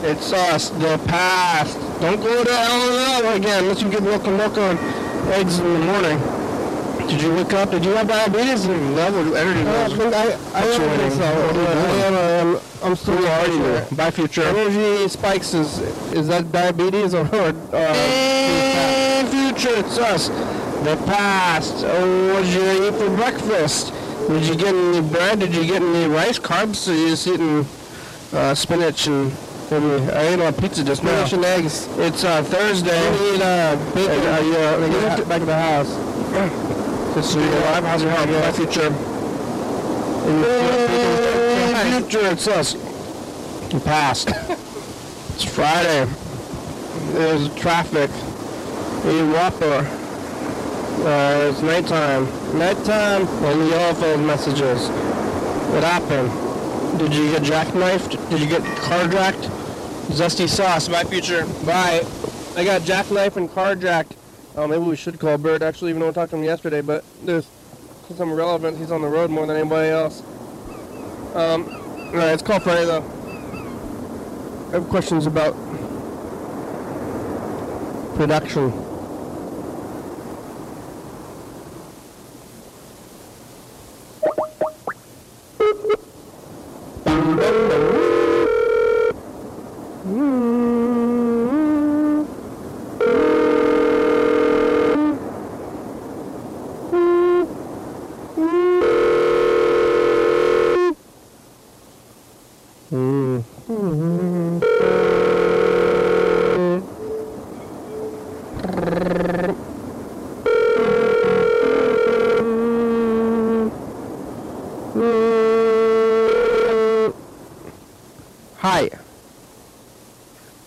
[0.04, 1.80] It's us, the past.
[2.00, 4.78] Don't go to hell again unless you get milk and on
[5.34, 6.20] eggs in the morning.
[7.10, 7.72] Did you wake up?
[7.72, 8.68] Did you have diabetes?
[8.68, 10.14] That would energy levels.
[10.14, 11.24] I, I don't think so.
[11.24, 13.96] I am, I'm still Who are you?
[13.96, 14.44] Bye, future.
[14.44, 15.80] Energy spikes is
[16.14, 19.76] is that diabetes or uh, hey, future?
[19.78, 20.30] It's us.
[20.84, 21.84] The past.
[21.86, 23.94] Oh, what did you eat for breakfast?
[24.28, 25.40] Did you get any bread?
[25.40, 26.40] Did you get any rice?
[26.40, 26.78] Carbs?
[26.78, 27.68] So you just eating
[28.34, 29.32] uh, spinach and
[29.70, 31.24] maybe I ate a pizza just now.
[31.26, 31.88] Spinach and eggs.
[32.00, 33.00] It's uh, Thursday.
[33.12, 34.26] We eat uh, bacon.
[34.26, 35.92] Uh, yeah, they get back to the house.
[37.14, 37.84] Just so you're alive.
[37.84, 38.30] How's your health?
[38.30, 38.90] My future.
[41.84, 42.74] Hey, future, it's us.
[43.72, 44.30] The past.
[44.30, 46.10] it's Friday.
[47.12, 48.10] There's traffic.
[49.06, 50.01] A whopper.
[51.00, 52.26] Uh, it's nighttime.
[52.58, 54.88] Nighttime and the yellow phone messages.
[55.72, 56.30] What happened?
[57.00, 58.30] Did you get jackknifed?
[58.30, 59.50] Did you get carjacked?
[60.12, 61.46] Zesty sauce, my future.
[61.66, 62.06] Bye.
[62.56, 64.12] I got jackknifed and carjacked.
[64.56, 67.06] Oh, maybe we should call Bird actually, even though we talked to him yesterday, but
[67.24, 67.48] there's
[68.16, 68.78] some relevance.
[68.78, 70.22] He's on the road more than anybody else.
[71.34, 73.04] Um, alright, let's call Friday though.
[74.68, 75.56] I have questions about
[78.16, 78.91] production.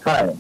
[0.05, 0.37] Hi,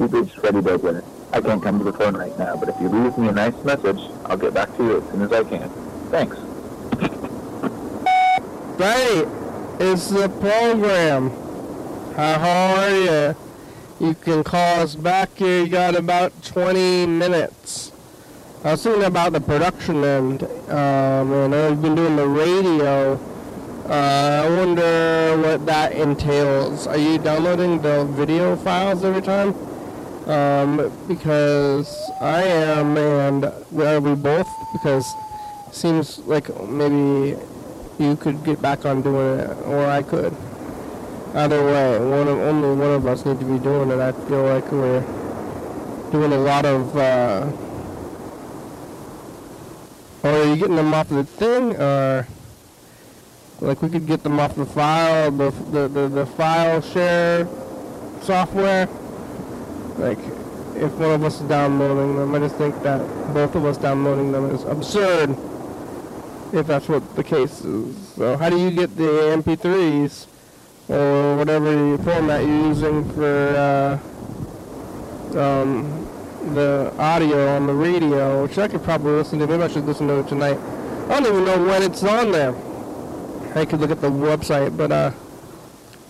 [0.00, 1.04] you've reached Bogler.
[1.32, 3.54] I can't come to the phone right now, but if you leave me a nice
[3.62, 5.70] message, I'll get back to you as soon as I can.
[6.10, 6.36] Thanks.
[8.76, 9.46] Friday
[9.78, 11.30] it's the program.
[12.16, 13.36] How are you?
[14.00, 15.62] You can call us back here.
[15.62, 17.92] You got about 20 minutes.
[18.64, 23.20] I was thinking about the production end, um, and I've been doing the radio.
[23.88, 26.88] Uh, I wonder what that entails.
[26.88, 29.54] Are you downloading the video files every time?
[30.26, 34.48] Um, because I am, and are we both?
[34.72, 35.06] Because
[35.68, 37.38] it seems like maybe
[38.00, 40.34] you could get back on doing it, or I could.
[41.34, 44.00] Either way, one of, only one of us need to be doing it.
[44.00, 45.00] I feel like we're
[46.10, 47.48] doing a lot of uh,
[50.24, 52.26] are you getting them off the thing, or
[53.60, 57.48] like we could get them off the file, the the the, the file share
[58.22, 58.88] software?
[59.98, 60.18] Like,
[60.74, 63.00] if one of us is downloading them, I just think that
[63.32, 65.36] both of us downloading them is absurd.
[66.52, 67.96] If that's what the case is.
[68.14, 70.26] So how do you get the MP3s
[70.88, 73.98] or whatever format you're using for uh,
[75.38, 76.06] um,
[76.54, 79.46] the audio on the radio, which I could probably listen to.
[79.46, 80.58] Maybe I should listen to it tonight.
[81.08, 82.54] I don't even know when it's on there.
[83.56, 85.12] I could look at the website, but uh,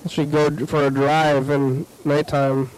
[0.05, 2.71] I should go for a drive in nighttime.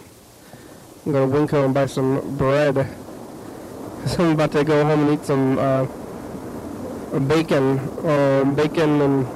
[1.06, 2.74] I'm go to WinCo and buy some bread.
[4.02, 5.84] Cause I'm about to go home and eat some uh,
[7.20, 9.26] bacon, uh, bacon and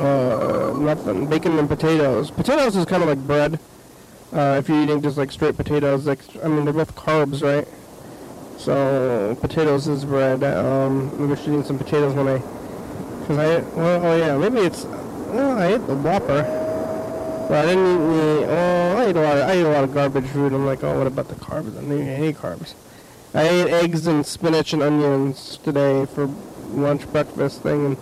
[0.00, 2.30] uh, nothing, bacon and potatoes.
[2.30, 3.58] Potatoes is kind of like bread.
[4.32, 7.66] Uh, if you're eating just like straight potatoes, like I mean they're both carbs, right?
[8.58, 10.44] So potatoes is bread.
[10.44, 12.42] Um, maybe I should eat some potatoes when I,
[13.30, 16.42] cause I well oh yeah maybe it's well I ate the Whopper,
[17.48, 18.44] but I didn't eat any.
[18.44, 19.36] Oh I ate a lot.
[19.36, 20.52] Of, I ate a lot of garbage food.
[20.52, 21.78] I'm like oh what about the carbs?
[21.78, 22.74] I didn't eat any carbs.
[23.32, 26.26] I ate eggs and spinach and onions today for
[26.70, 27.96] lunch breakfast thing and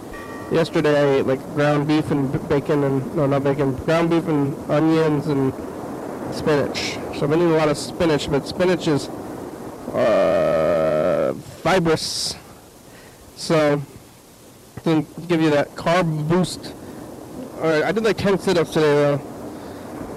[0.51, 4.57] yesterday I ate like ground beef and bacon and no not bacon ground beef and
[4.71, 5.53] onions and
[6.35, 6.95] spinach.
[7.19, 9.09] So I've been eating a lot of spinach, but spinach is
[9.93, 12.35] uh, fibrous.
[13.37, 13.83] So
[14.89, 16.73] can give you that carb boost.
[17.57, 19.21] Alright, I did like 10 sit-ups today though.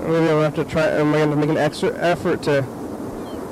[0.02, 2.62] Maybe I'll have to try, am I going to make an extra effort to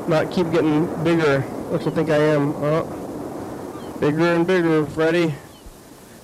[0.07, 1.41] not keep getting bigger,
[1.71, 2.53] which I think I am.
[2.55, 5.33] Oh, bigger and bigger, Freddy.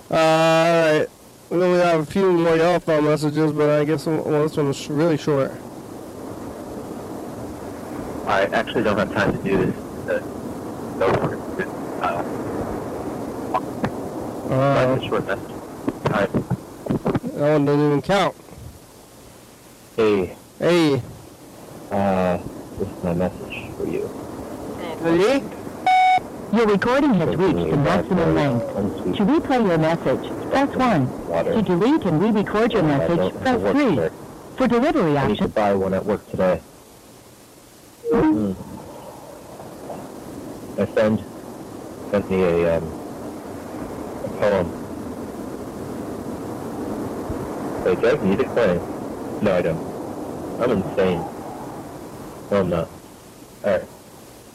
[0.10, 1.10] Alright.
[1.50, 4.78] We only have a few more yellow phone messages, but I guess well, this one's
[4.78, 5.52] sh- really short.
[8.26, 9.76] I actually don't have time to do this.
[10.10, 10.20] Uh,
[10.98, 11.08] no,
[12.02, 12.24] uh,
[14.46, 15.52] Uh, write a short message.
[16.06, 16.32] Alright.
[16.32, 18.36] that one doesn't even count.
[19.96, 21.02] Hey, Hey,
[21.92, 22.38] uh,
[22.80, 24.10] this is my message for you.
[25.02, 25.44] ready?
[26.54, 28.66] Your recording has reached the maximum length.
[28.76, 31.28] Unsweet To replay your message, press 1.
[31.28, 31.54] water.
[31.54, 33.96] To delete and re-record your message, press 3.
[33.96, 34.12] there.
[34.56, 35.18] For delivery options...
[35.18, 36.62] I need to buy one at work today.
[38.14, 38.56] Mm.
[40.78, 41.24] My friend
[42.12, 42.95] sent me a, um, a
[44.50, 44.68] poem.
[47.84, 48.82] Wait, do I need playing?
[49.42, 50.62] No, I don't.
[50.62, 51.20] I'm insane.
[52.52, 52.90] No, I'm not.
[53.64, 53.84] Alright.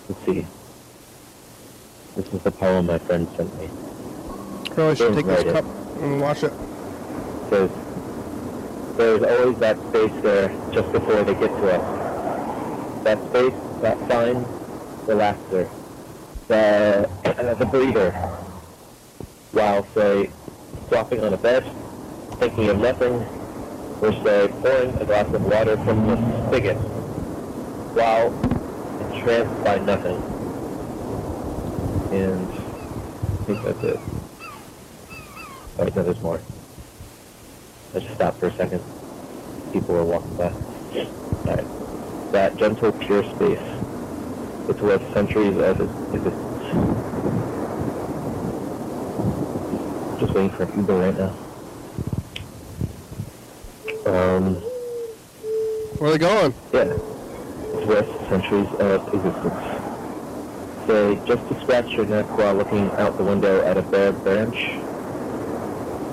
[0.08, 0.46] Let's see.
[2.16, 3.68] This is the poem my friend sent me.
[4.74, 5.52] Probably should Don't take this it.
[5.52, 5.64] cup
[6.00, 6.52] and wash it.
[7.48, 7.70] says
[8.96, 13.04] there's always that space there just before they get to us.
[13.04, 14.44] That space, that sign,
[15.06, 15.68] the laughter,
[16.48, 18.12] the uh, the breather.
[19.52, 20.30] While say
[20.88, 21.64] flopping on a bed,
[22.38, 23.14] thinking of nothing,
[24.00, 26.76] or say pouring a glass of water from the spigot,
[27.94, 28.28] while
[29.00, 30.16] entranced by nothing.
[32.12, 34.00] And I think that's it.
[35.78, 36.40] Oh, wait, no, there's more.
[37.92, 38.82] Let's just stop for a second.
[39.72, 40.52] People are walking by.
[41.46, 42.32] Alright.
[42.32, 43.58] That gentle, pure space.
[44.68, 47.49] It's worth centuries of ex- existence.
[50.20, 51.30] Just waiting for an Uber right now.
[54.04, 54.56] Um,
[55.96, 56.54] Where are they going?
[56.74, 56.94] yeah.
[57.72, 60.86] It's worth centuries of existence.
[60.86, 64.56] Say, just to scratch your neck while looking out the window at a bare branch.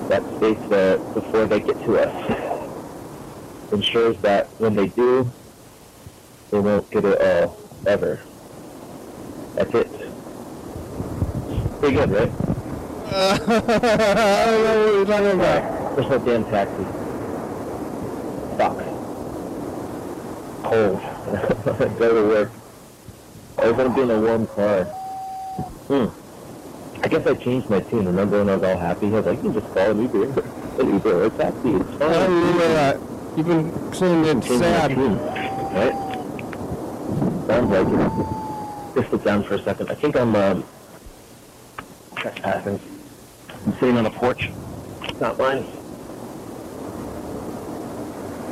[0.08, 5.30] That space there before they get to us ensures that when they do,
[6.50, 8.20] they won't get it all, ever.
[9.54, 9.90] That's it.
[11.80, 12.47] Pretty good, right?
[13.10, 15.96] I don't know what you're talking about.
[15.96, 16.84] There's no damn taxi.
[18.56, 18.78] Fuck.
[20.64, 20.98] Cold.
[21.98, 22.50] Go to work.
[23.58, 24.84] I want to be in a warm car.
[25.88, 26.06] Hmm.
[27.02, 28.06] I guess I changed my tune.
[28.06, 29.06] Remember when I was all happy?
[29.06, 30.24] I was like, you can just call an Uber.
[30.80, 31.70] An Uber or a taxi.
[31.70, 32.10] It's I fine.
[32.10, 33.00] don't remember that.
[33.36, 34.90] You've been saying my sad.
[34.90, 35.18] tune.
[35.18, 35.94] Right?
[37.46, 39.00] Sounds like it.
[39.00, 39.90] Just look down for a second.
[39.90, 40.64] I think I'm, um,
[42.16, 42.80] trespassing.
[43.68, 44.50] I'm sitting on a porch.
[45.02, 45.62] It's not mine.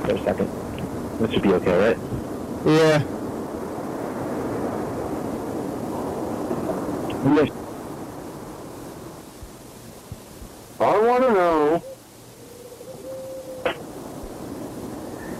[0.02, 0.50] For a second.
[1.18, 1.98] This should be okay, right?
[2.66, 3.02] Yeah.
[7.34, 7.50] Yes.
[10.80, 11.82] I want to know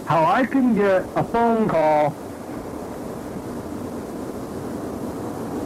[0.07, 2.09] how I can get a phone call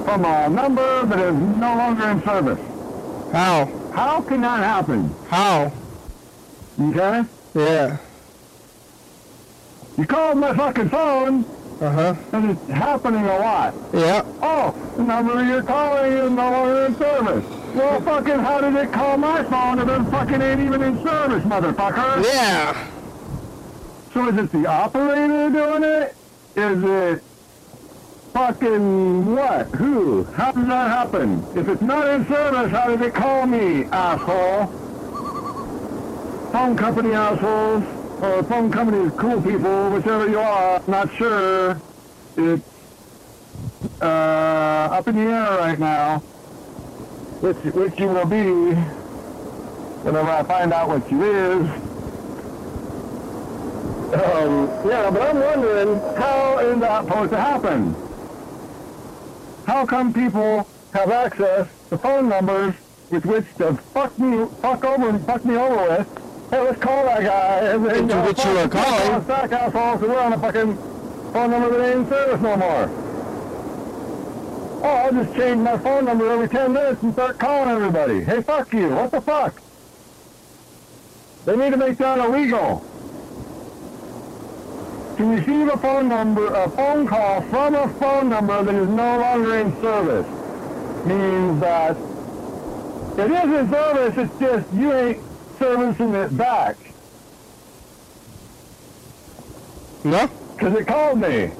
[0.03, 2.59] from a number that is no longer in service.
[3.31, 3.80] How?
[3.93, 5.13] How can that happen?
[5.29, 5.71] How?
[6.79, 7.23] Okay?
[7.53, 7.97] Yeah.
[9.97, 11.43] You called my fucking phone,
[11.81, 12.15] Uh-huh.
[12.31, 13.73] and it's happening a lot.
[13.93, 14.23] Yeah.
[14.41, 17.45] Oh, the number you're calling is no longer in service.
[17.75, 21.43] Well, fucking, how did it call my phone if it fucking ain't even in service,
[21.43, 22.23] motherfucker?
[22.23, 22.87] Yeah.
[24.13, 26.15] So is it the operator doing it?
[26.55, 27.23] Is it
[28.33, 29.67] fucking what?
[29.67, 30.23] Who?
[30.23, 31.45] How does that happen?
[31.55, 34.67] If it's not in service, how did they call me, asshole?
[36.51, 37.83] Phone company assholes,
[38.21, 41.81] or phone company cool people, whichever you are, not sure.
[42.37, 42.63] It's
[44.01, 46.19] uh, up in the air right now.
[47.39, 48.75] Which, which you will be
[50.03, 51.67] whenever I find out what you is.
[54.13, 57.95] Um, yeah, but I'm wondering, how is that supposed to happen?
[59.71, 62.75] How come people have access to phone numbers
[63.09, 66.49] with which to fuck me, fuck over and fuck me over with?
[66.49, 67.59] Hey, let's call that guy.
[67.69, 69.21] And then, Into uh, which you are calling.
[69.21, 72.89] Fuck, asshole, so we're on a fucking phone number that ain't in service no more.
[74.83, 78.25] Oh, I'll just change my phone number every 10 minutes and start calling everybody.
[78.25, 78.89] Hey, fuck you.
[78.89, 79.61] What the fuck?
[81.45, 82.85] They need to make that illegal.
[85.21, 89.19] To receive a phone number, a phone call from a phone number that is no
[89.19, 90.25] longer in service
[91.05, 91.95] means that
[93.19, 95.19] it is in service, it's just you ain't
[95.59, 96.75] servicing it back.
[100.03, 100.27] No?
[100.55, 101.51] Because it called me.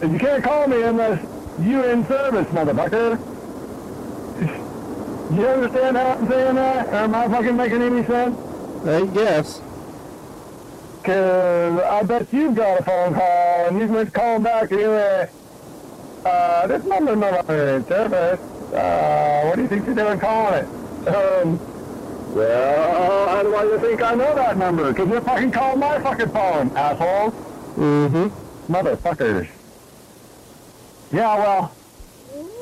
[0.00, 1.22] And you can't call me unless
[1.60, 3.18] you're in service, motherfucker.
[5.36, 6.86] You understand how I'm saying that?
[6.86, 8.38] Or am I fucking making any sense?
[8.86, 9.60] I guess.
[11.02, 14.90] Because I bet you've got a phone call and you went calling back and you
[14.90, 15.30] went,
[16.24, 18.38] uh, this number no longer in service.
[18.72, 21.08] Uh, what do you think you're doing calling it?
[21.08, 21.58] Um,
[22.32, 24.92] well, how do I think I know that number?
[24.92, 27.34] Because you fucking called my fucking phone, assholes.
[27.74, 28.72] Mm-hmm.
[28.72, 29.48] Motherfuckers.
[31.10, 31.74] Yeah, well,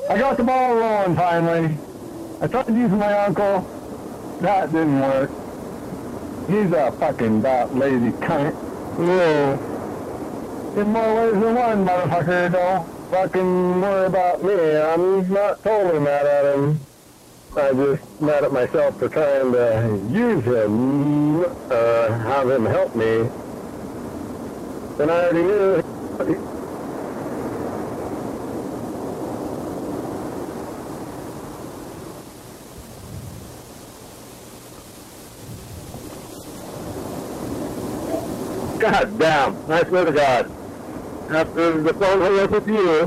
[0.08, 1.76] I got the ball rolling finally.
[2.40, 3.60] I tried using my uncle.
[4.40, 5.30] That didn't work.
[6.50, 8.56] He's a fucking about lazy cunt.
[8.98, 10.80] Yeah.
[10.80, 12.50] In more ways than one, motherfucker.
[12.50, 14.76] Don't fucking worry about me.
[14.76, 16.80] I'm not totally mad at him.
[17.56, 23.28] I'm just mad at myself for trying to use him, uh, have him help me.
[24.98, 26.49] And I already knew
[38.90, 40.50] God damn, I swear to God.
[41.30, 43.02] After the phone hung up with you,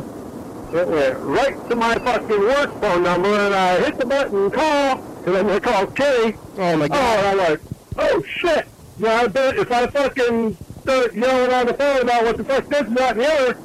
[0.77, 4.99] it went right to my fucking work phone number and I hit the button call,
[5.01, 6.38] I'm going to call Kerry.
[6.57, 7.19] Oh my Oh, god.
[7.19, 7.59] and I'm like,
[7.97, 8.65] oh shit.
[8.99, 12.65] Yeah, I bet if I fucking start yelling on the phone about what the fuck
[12.69, 13.57] this and that and the other,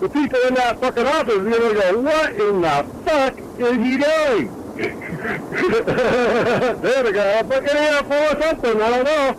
[0.00, 3.76] the people in that fucking office are going to go, what in the fuck is
[3.76, 4.58] he doing?
[6.82, 7.42] there we go.
[7.44, 8.80] Fucking here for something.
[8.82, 9.36] I don't know.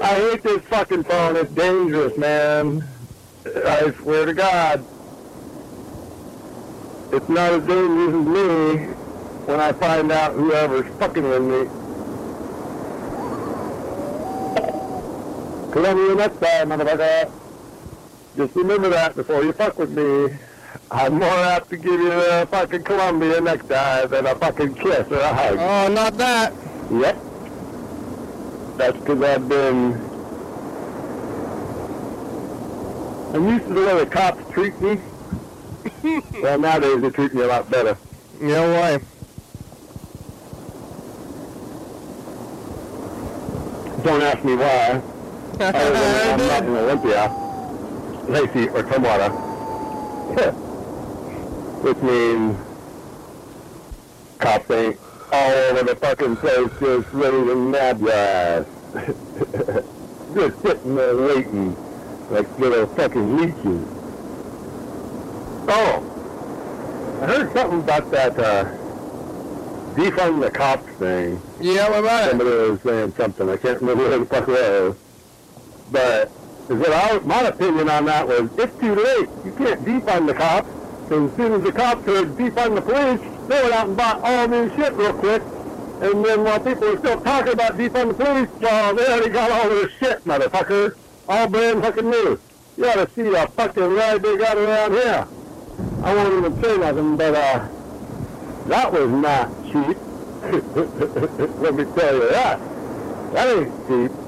[0.00, 1.36] I hate this fucking phone.
[1.36, 2.84] It's dangerous, man.
[3.44, 4.84] I swear to God.
[7.12, 8.76] It's not as dangerous as me
[9.46, 11.68] when I find out whoever's fucking with me.
[15.72, 17.30] Columbia next time, motherfucker.
[18.36, 20.36] Just remember that before you fuck with me.
[20.90, 25.06] I'm more apt to give you a fucking Columbia next time than a fucking kiss
[25.10, 25.56] or a hug.
[25.58, 26.52] Oh, not that.
[26.90, 27.31] Yep.
[28.76, 29.92] That's because I've been...
[33.34, 34.98] I'm used to the way the cops treat me.
[36.42, 37.96] well, nowadays they treat me a lot better.
[38.40, 39.00] Yeah, why?
[44.02, 45.00] Don't ask me why.
[45.60, 47.28] Other than I'm not in Olympia,
[48.28, 49.30] Lacey, or Tumwater.
[51.82, 52.58] Which means
[54.38, 54.98] cops ain't
[55.32, 58.66] all over the fucking place just ready to nab your ass.
[60.34, 61.74] just sitting there waiting
[62.30, 63.88] like little fucking leeches.
[65.68, 68.64] Oh, I heard something about that uh,
[69.94, 71.40] defund the cops thing.
[71.60, 72.30] Yeah, what about it?
[72.30, 73.48] Somebody was saying something.
[73.48, 74.96] I can't remember who the fuck it was.
[75.90, 76.28] But
[76.68, 79.28] what I, my opinion on that was, it's too late.
[79.44, 80.68] You can't defund the cops.
[81.08, 84.20] So as soon as the cops heard defund the police, they went out and bought
[84.22, 85.42] all new shit real quick.
[86.00, 89.50] And then while people were still talking about defund the police, well, they already got
[89.50, 90.96] all their shit, motherfucker.
[91.28, 92.40] All brand fucking new.
[92.76, 95.26] You ought to see a fucking ride they got around here.
[96.02, 97.68] I won't even say nothing, but uh,
[98.66, 99.96] that was not cheap.
[101.60, 102.60] Let me tell you that.
[103.32, 104.18] That ain't cheap.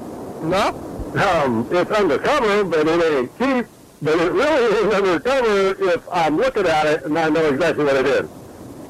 [0.43, 0.81] No?
[1.15, 3.65] Um, it's undercover, but it ain't cheap.
[4.01, 7.95] But it really is undercover if I'm looking at it and I know exactly what
[7.95, 8.29] it is.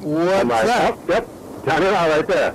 [0.00, 0.94] What's I'm like, that?
[0.94, 1.28] oh, yep,
[1.64, 2.54] Johnny Law right there.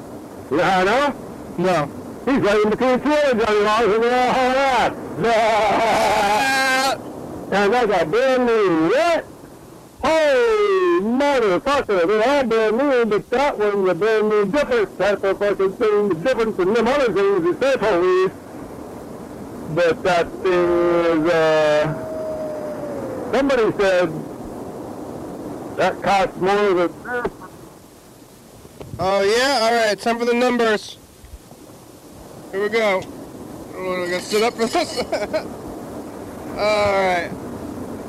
[0.52, 1.14] You know how I know?
[1.58, 1.86] No.
[2.26, 6.96] He's right in between two other Johnny Laws and they're all hauling ass.
[7.52, 9.26] And that's a brand new what?
[10.04, 15.38] Holy motherfucker, they're all brand new, but that one's a brand new different type of
[15.40, 18.32] fucking thing, different from them other things that say police.
[19.76, 20.70] But that thing
[21.24, 21.94] is, uh,
[23.32, 24.10] somebody said
[25.82, 26.94] that costs more than
[29.00, 29.62] Oh yeah?
[29.64, 31.00] Alright, time for the numbers.
[32.52, 33.02] Here we go.
[33.74, 35.00] Oh, I gotta sit up for this.
[36.52, 37.32] Alright.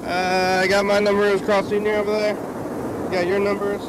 [0.05, 2.35] Uh, I got my numbers crossing you over there.
[2.35, 3.81] You got your numbers.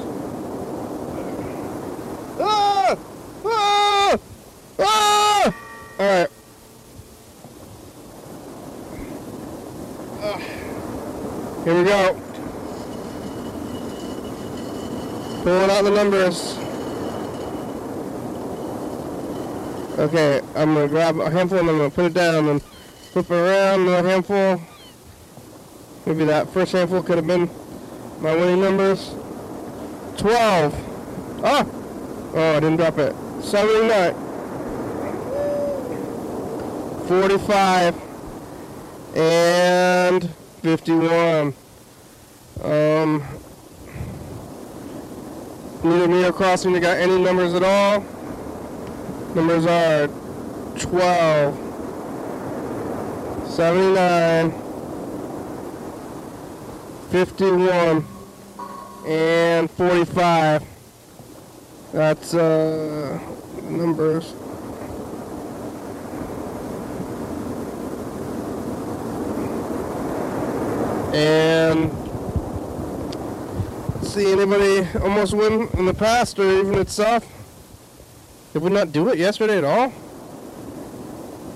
[2.39, 2.97] Ah!
[3.45, 4.17] Ah!
[4.79, 5.55] Ah!
[5.99, 6.29] Alright.
[10.21, 10.37] Ah.
[11.65, 12.32] Here we go.
[15.43, 16.57] Pulling out the numbers.
[19.99, 22.63] Okay, I'm gonna grab a handful and I'm gonna put it down and
[23.11, 24.61] flip it around, another handful.
[26.05, 27.49] Maybe that first handful could have been
[28.21, 29.09] my winning numbers.
[30.15, 31.41] 12.
[31.43, 31.65] Ah!
[32.35, 33.13] Oh, I didn't drop it.
[33.43, 34.13] 79.
[37.07, 37.95] 45.
[39.17, 40.29] And
[40.61, 41.53] 51.
[42.63, 43.23] Um,
[45.83, 48.01] neither me Crossing got any numbers at all.
[49.35, 50.07] Numbers are
[50.79, 51.55] 12,
[53.49, 54.51] 79,
[57.09, 58.05] 51,
[59.07, 60.63] and 45.
[61.91, 63.19] That's uh,
[63.63, 64.33] numbers.
[71.13, 72.02] And
[74.13, 77.25] see anybody almost win in the past or even itself?
[78.53, 79.91] Did we not do it yesterday at all?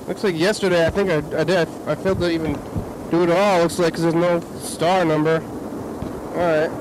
[0.08, 1.68] Looks like yesterday, I think I, I did.
[1.68, 2.54] I, I failed to even
[3.12, 3.62] do it all.
[3.62, 5.40] Looks like 'cause there's no star number.
[6.34, 6.72] Alright.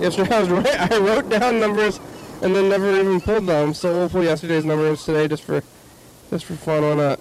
[0.00, 0.92] Yesterday I was right.
[0.92, 2.00] I wrote down numbers
[2.40, 3.74] and then never even pulled them.
[3.74, 5.62] So pull yesterday's numbers today just for
[6.30, 6.82] just for fun.
[6.82, 7.20] Why not?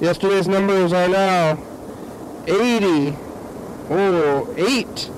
[0.00, 1.62] Yesterday's numbers are now
[2.46, 3.14] 80.
[3.92, 5.10] Oh, 8.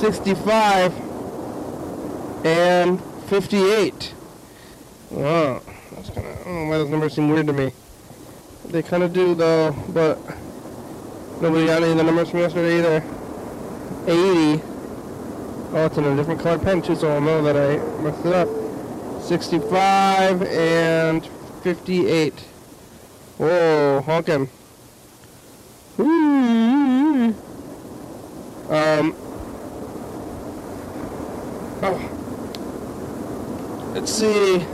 [0.00, 0.94] 65
[2.46, 4.14] and 58.
[5.10, 5.60] Wow,
[5.92, 7.72] that's kind of, I don't know why those numbers seem weird to me.
[8.68, 10.18] They kind of do though, but
[11.42, 13.04] nobody got any of the numbers from yesterday either.
[14.06, 14.62] 80.
[15.72, 18.32] Oh, it's in a different colored pen too, so I'll know that I messed it
[18.32, 18.48] up.
[19.22, 21.26] 65 and
[21.62, 22.40] 58.
[23.36, 24.48] Whoa, honking.
[25.98, 27.34] Um.
[31.82, 32.16] Oh.
[33.94, 34.64] Let's see.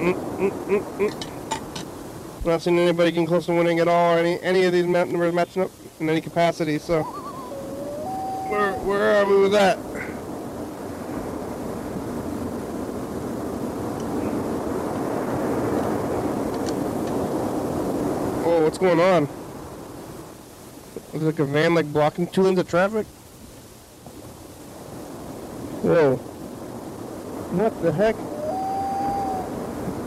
[0.00, 2.46] Mm, mm, mm, mm.
[2.46, 5.32] Not seen anybody getting close to winning at all, or any any of these numbers
[5.34, 6.78] matching up in any capacity.
[6.78, 9.78] So, where where are we with that?
[18.52, 19.28] Oh, what's going on?
[21.12, 23.06] Looks like a van like blocking two lanes of traffic.
[25.84, 26.16] Whoa.
[26.16, 28.16] What the heck?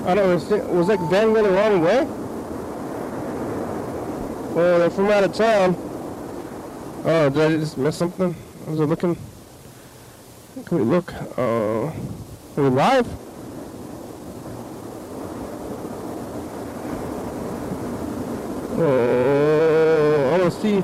[0.05, 0.77] I don't understand.
[0.77, 2.03] Was that van going the wrong way?
[4.53, 5.77] Well, they're from out of town.
[7.05, 8.35] Oh, did I just miss something?
[8.67, 9.15] Was I looking?
[10.65, 11.13] Can we look?
[11.37, 11.93] Uh, are
[12.57, 13.07] we live?
[18.85, 20.83] Oh, I to see.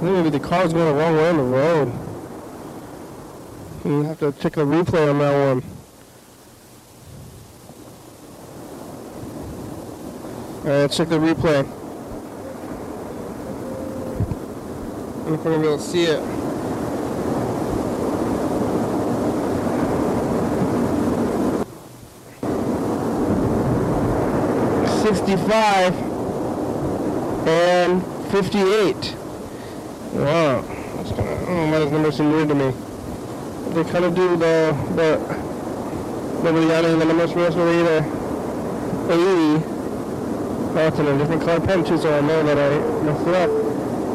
[0.00, 1.92] Maybe the car's going the wrong way on the road.
[3.84, 5.64] You have to check the replay on that one.
[10.58, 11.58] Alright, let's check the replay.
[11.58, 11.62] I
[15.24, 16.22] don't know if we're gonna be able to see it.
[25.02, 26.09] Sixty-five
[27.50, 29.16] and fifty-eight.
[30.12, 32.72] Wow, that's kind of, I don't know why those numbers seem weird to me
[33.74, 35.18] they kind of do the the
[36.42, 38.04] nobody got any of the numbers from yesterday either.
[39.10, 39.64] 80
[40.72, 43.34] Oh, it's in a different color pen too, so I know that I messed it
[43.34, 43.50] up.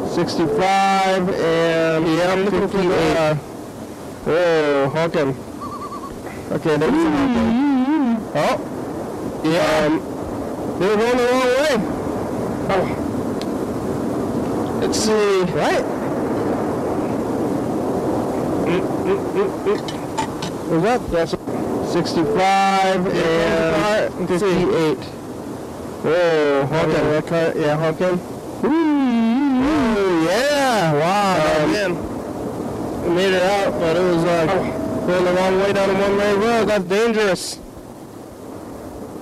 [0.09, 2.95] 65 and yeah, I'm looking for the.
[2.95, 3.37] Uh,
[4.27, 5.35] oh, Hawken.
[6.51, 8.19] Okay, there's some Hawken.
[8.35, 8.57] Oh,
[9.43, 9.85] yeah.
[9.85, 9.99] Um,
[10.79, 11.75] they're going the wrong way.
[12.69, 13.05] Oh.
[14.95, 15.41] Let's see.
[15.51, 15.83] Right.
[20.71, 21.11] What's that?
[21.11, 24.97] That's 65 and 58.
[25.99, 26.91] Whoa, Hawken.
[26.93, 28.19] That car, yeah, Hawken.
[28.63, 31.63] Ooh, yeah, wow.
[31.63, 31.91] Um, man.
[33.03, 36.39] We made it out, but it was like going the wrong way down a one-lane
[36.39, 36.65] road.
[36.69, 37.59] That's dangerous.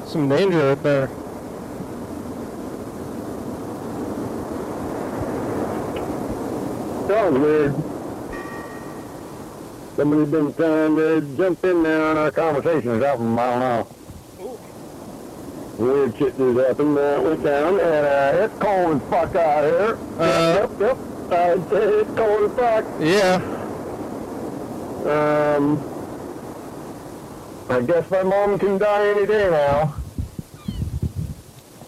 [0.05, 1.22] Some danger right there.
[7.23, 7.73] Sounds weird.
[9.95, 13.39] Somebody's been trying to jump in there on our conversation or something.
[13.39, 13.87] I don't know.
[15.77, 16.97] Weird shit just happened.
[16.97, 19.97] Uh, went down, and uh, it's cold as fuck out here.
[20.19, 20.97] Uh, yep, yep.
[21.31, 22.85] I'd it's cold as fuck.
[22.99, 23.35] Yeah.
[25.07, 25.79] Um,
[27.69, 29.95] I guess my mom can die any day now.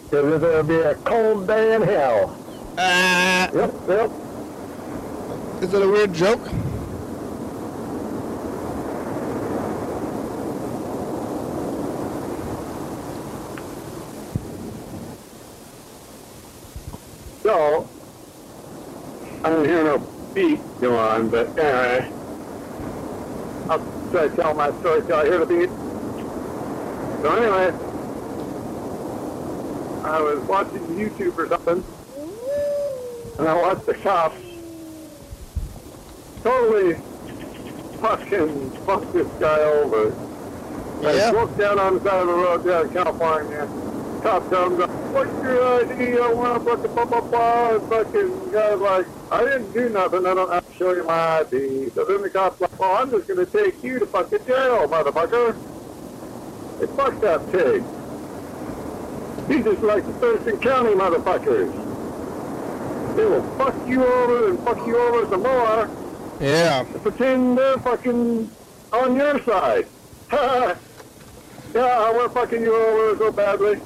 [0.09, 2.37] Because it'll be a cold day in hell.
[2.77, 4.11] Uh, Yep, yep.
[5.61, 6.41] Is it a weird joke?
[17.41, 17.87] So,
[19.43, 19.99] I don't hear no
[20.33, 22.11] beat go on, but anyway,
[23.69, 25.69] I'll try to tell my story till I hear the beat.
[27.21, 27.71] So anyway,
[30.03, 31.83] I was watching YouTube or something,
[33.39, 34.54] and I watched the cops
[36.45, 36.93] totally
[38.01, 40.13] fucking fuck this guy over.
[41.03, 41.31] I Yeah.
[41.31, 43.67] broke down on the side of the road down in California.
[44.21, 46.19] Cop comes up, what's your ID?
[46.19, 47.69] I want to fucking blah, blah, blah.
[47.75, 50.25] And fucking guy's like, I didn't do nothing.
[50.27, 51.89] I don't have to show you my ID.
[51.95, 54.87] So then the cop's like, well, I'm just going to take you to fucking jail,
[54.87, 55.55] motherfucker.
[56.79, 57.83] Hey, fucked that pig.
[59.47, 61.71] He's just like the Thurston County motherfuckers.
[63.15, 65.89] They will fuck you over and fuck you over some more
[66.39, 66.83] Yeah.
[66.83, 68.49] pretend they're fucking
[68.91, 69.87] on your side.
[70.31, 73.79] yeah, we're fucking you over so badly.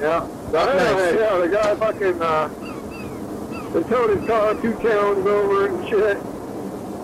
[0.00, 0.26] Yeah.
[0.54, 2.48] Anyway, yeah, the guy fucking, uh,
[3.72, 6.18] they towed his car two towns over and shit.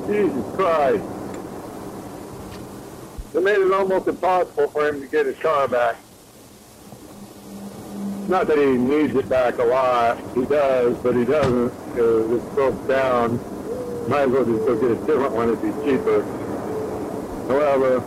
[0.07, 1.05] Jesus Christ.
[3.33, 5.97] They made it almost impossible for him to get his car back.
[8.29, 10.19] Not that he needs it back a lot.
[10.35, 13.39] He does, but he doesn't because it's broke down.
[14.09, 16.23] Might as well just go get a different one if he's cheaper.
[17.49, 18.03] However,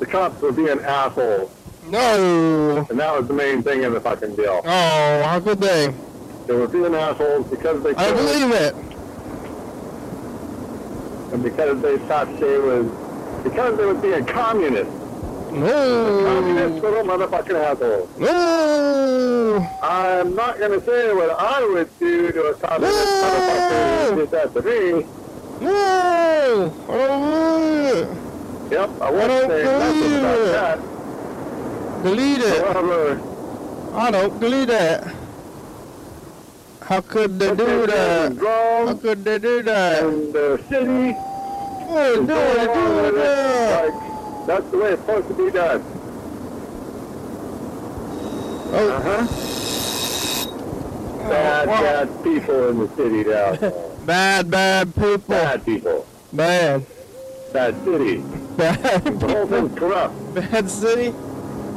[0.00, 1.50] the cops were being assholes,
[1.88, 2.86] No.
[2.90, 4.60] and that was the main thing in the fucking deal.
[4.64, 5.94] Oh, how could they?
[6.46, 8.74] They were being assholes because they I believe it.
[11.32, 12.86] and because they thought they was,
[13.44, 14.92] because they was being communists.
[15.54, 16.40] No.
[16.82, 18.08] little motherfucking assholes.
[18.18, 19.68] No.
[19.82, 23.22] I'm not going to say what I would do to a communist No.
[23.22, 25.06] motherfucker who did that to me.
[25.60, 26.72] No.
[26.88, 28.72] I don't believe it.
[28.72, 30.52] Yep, I I won't don't say nothing about it.
[30.52, 30.78] that.
[32.02, 32.62] Delete it.
[32.66, 33.20] However,
[33.94, 35.14] I don't delete that.
[36.82, 38.36] How could they do that?
[38.36, 40.02] How could they do that?
[40.02, 43.84] and the city What is do going they do that?
[43.94, 44.13] Like,
[44.46, 45.82] that's the way it's supposed to be done.
[48.76, 49.26] Oh, Uh-huh.
[51.28, 51.80] Bad, wow.
[51.80, 53.56] bad people in the city there.
[54.06, 55.18] bad, bad people.
[55.28, 56.06] Bad people.
[56.32, 56.84] Bad.
[57.52, 58.22] Bad city.
[58.56, 60.34] Bad The whole thing's corrupt.
[60.34, 61.14] Bad city.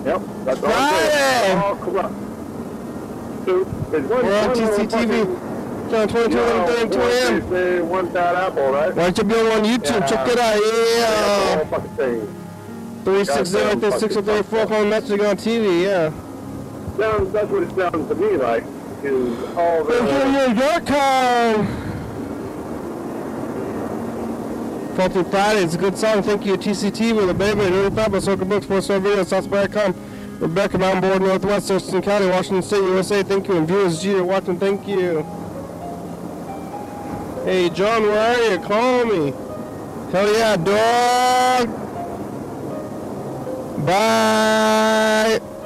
[0.06, 1.54] Yep, that's all Friday.
[1.54, 2.16] All corrupt.
[3.46, 5.90] So, there's one, We're on TCTV.
[5.92, 7.50] John 22 you 11 what 2 a.m.
[7.50, 8.94] they say, one bad apple, right?
[8.94, 10.00] Why don't you be on YouTube?
[10.02, 10.08] Yeah.
[10.08, 10.56] Check it out.
[10.56, 11.64] The
[12.04, 12.47] Yeah.
[13.12, 13.80] Whole fucking thing.
[13.80, 15.84] 360 Goddamn 634 phone message on TV.
[15.84, 16.12] Yeah.
[16.98, 18.64] Sounds, that's what it sounds to me like,
[19.04, 19.94] is all the...
[24.98, 26.24] Faulty Faulty Friday, it's a good song.
[26.24, 27.62] Thank you, TCT with a baby.
[27.62, 28.26] Really fabulous.
[28.26, 29.94] Soca Books, Four Star Video, Southbury.com.
[30.40, 33.22] Rebecca Mountain Board, Northwest, Thurston County, Washington State, USA.
[33.24, 33.58] Thank you.
[33.58, 34.60] And viewers, G, you're watching.
[34.60, 35.24] Thank you.
[37.44, 38.60] Hey, John, where are you?
[38.60, 39.34] Call me.
[40.12, 41.87] Hell yeah, dog.
[43.78, 45.57] Bye.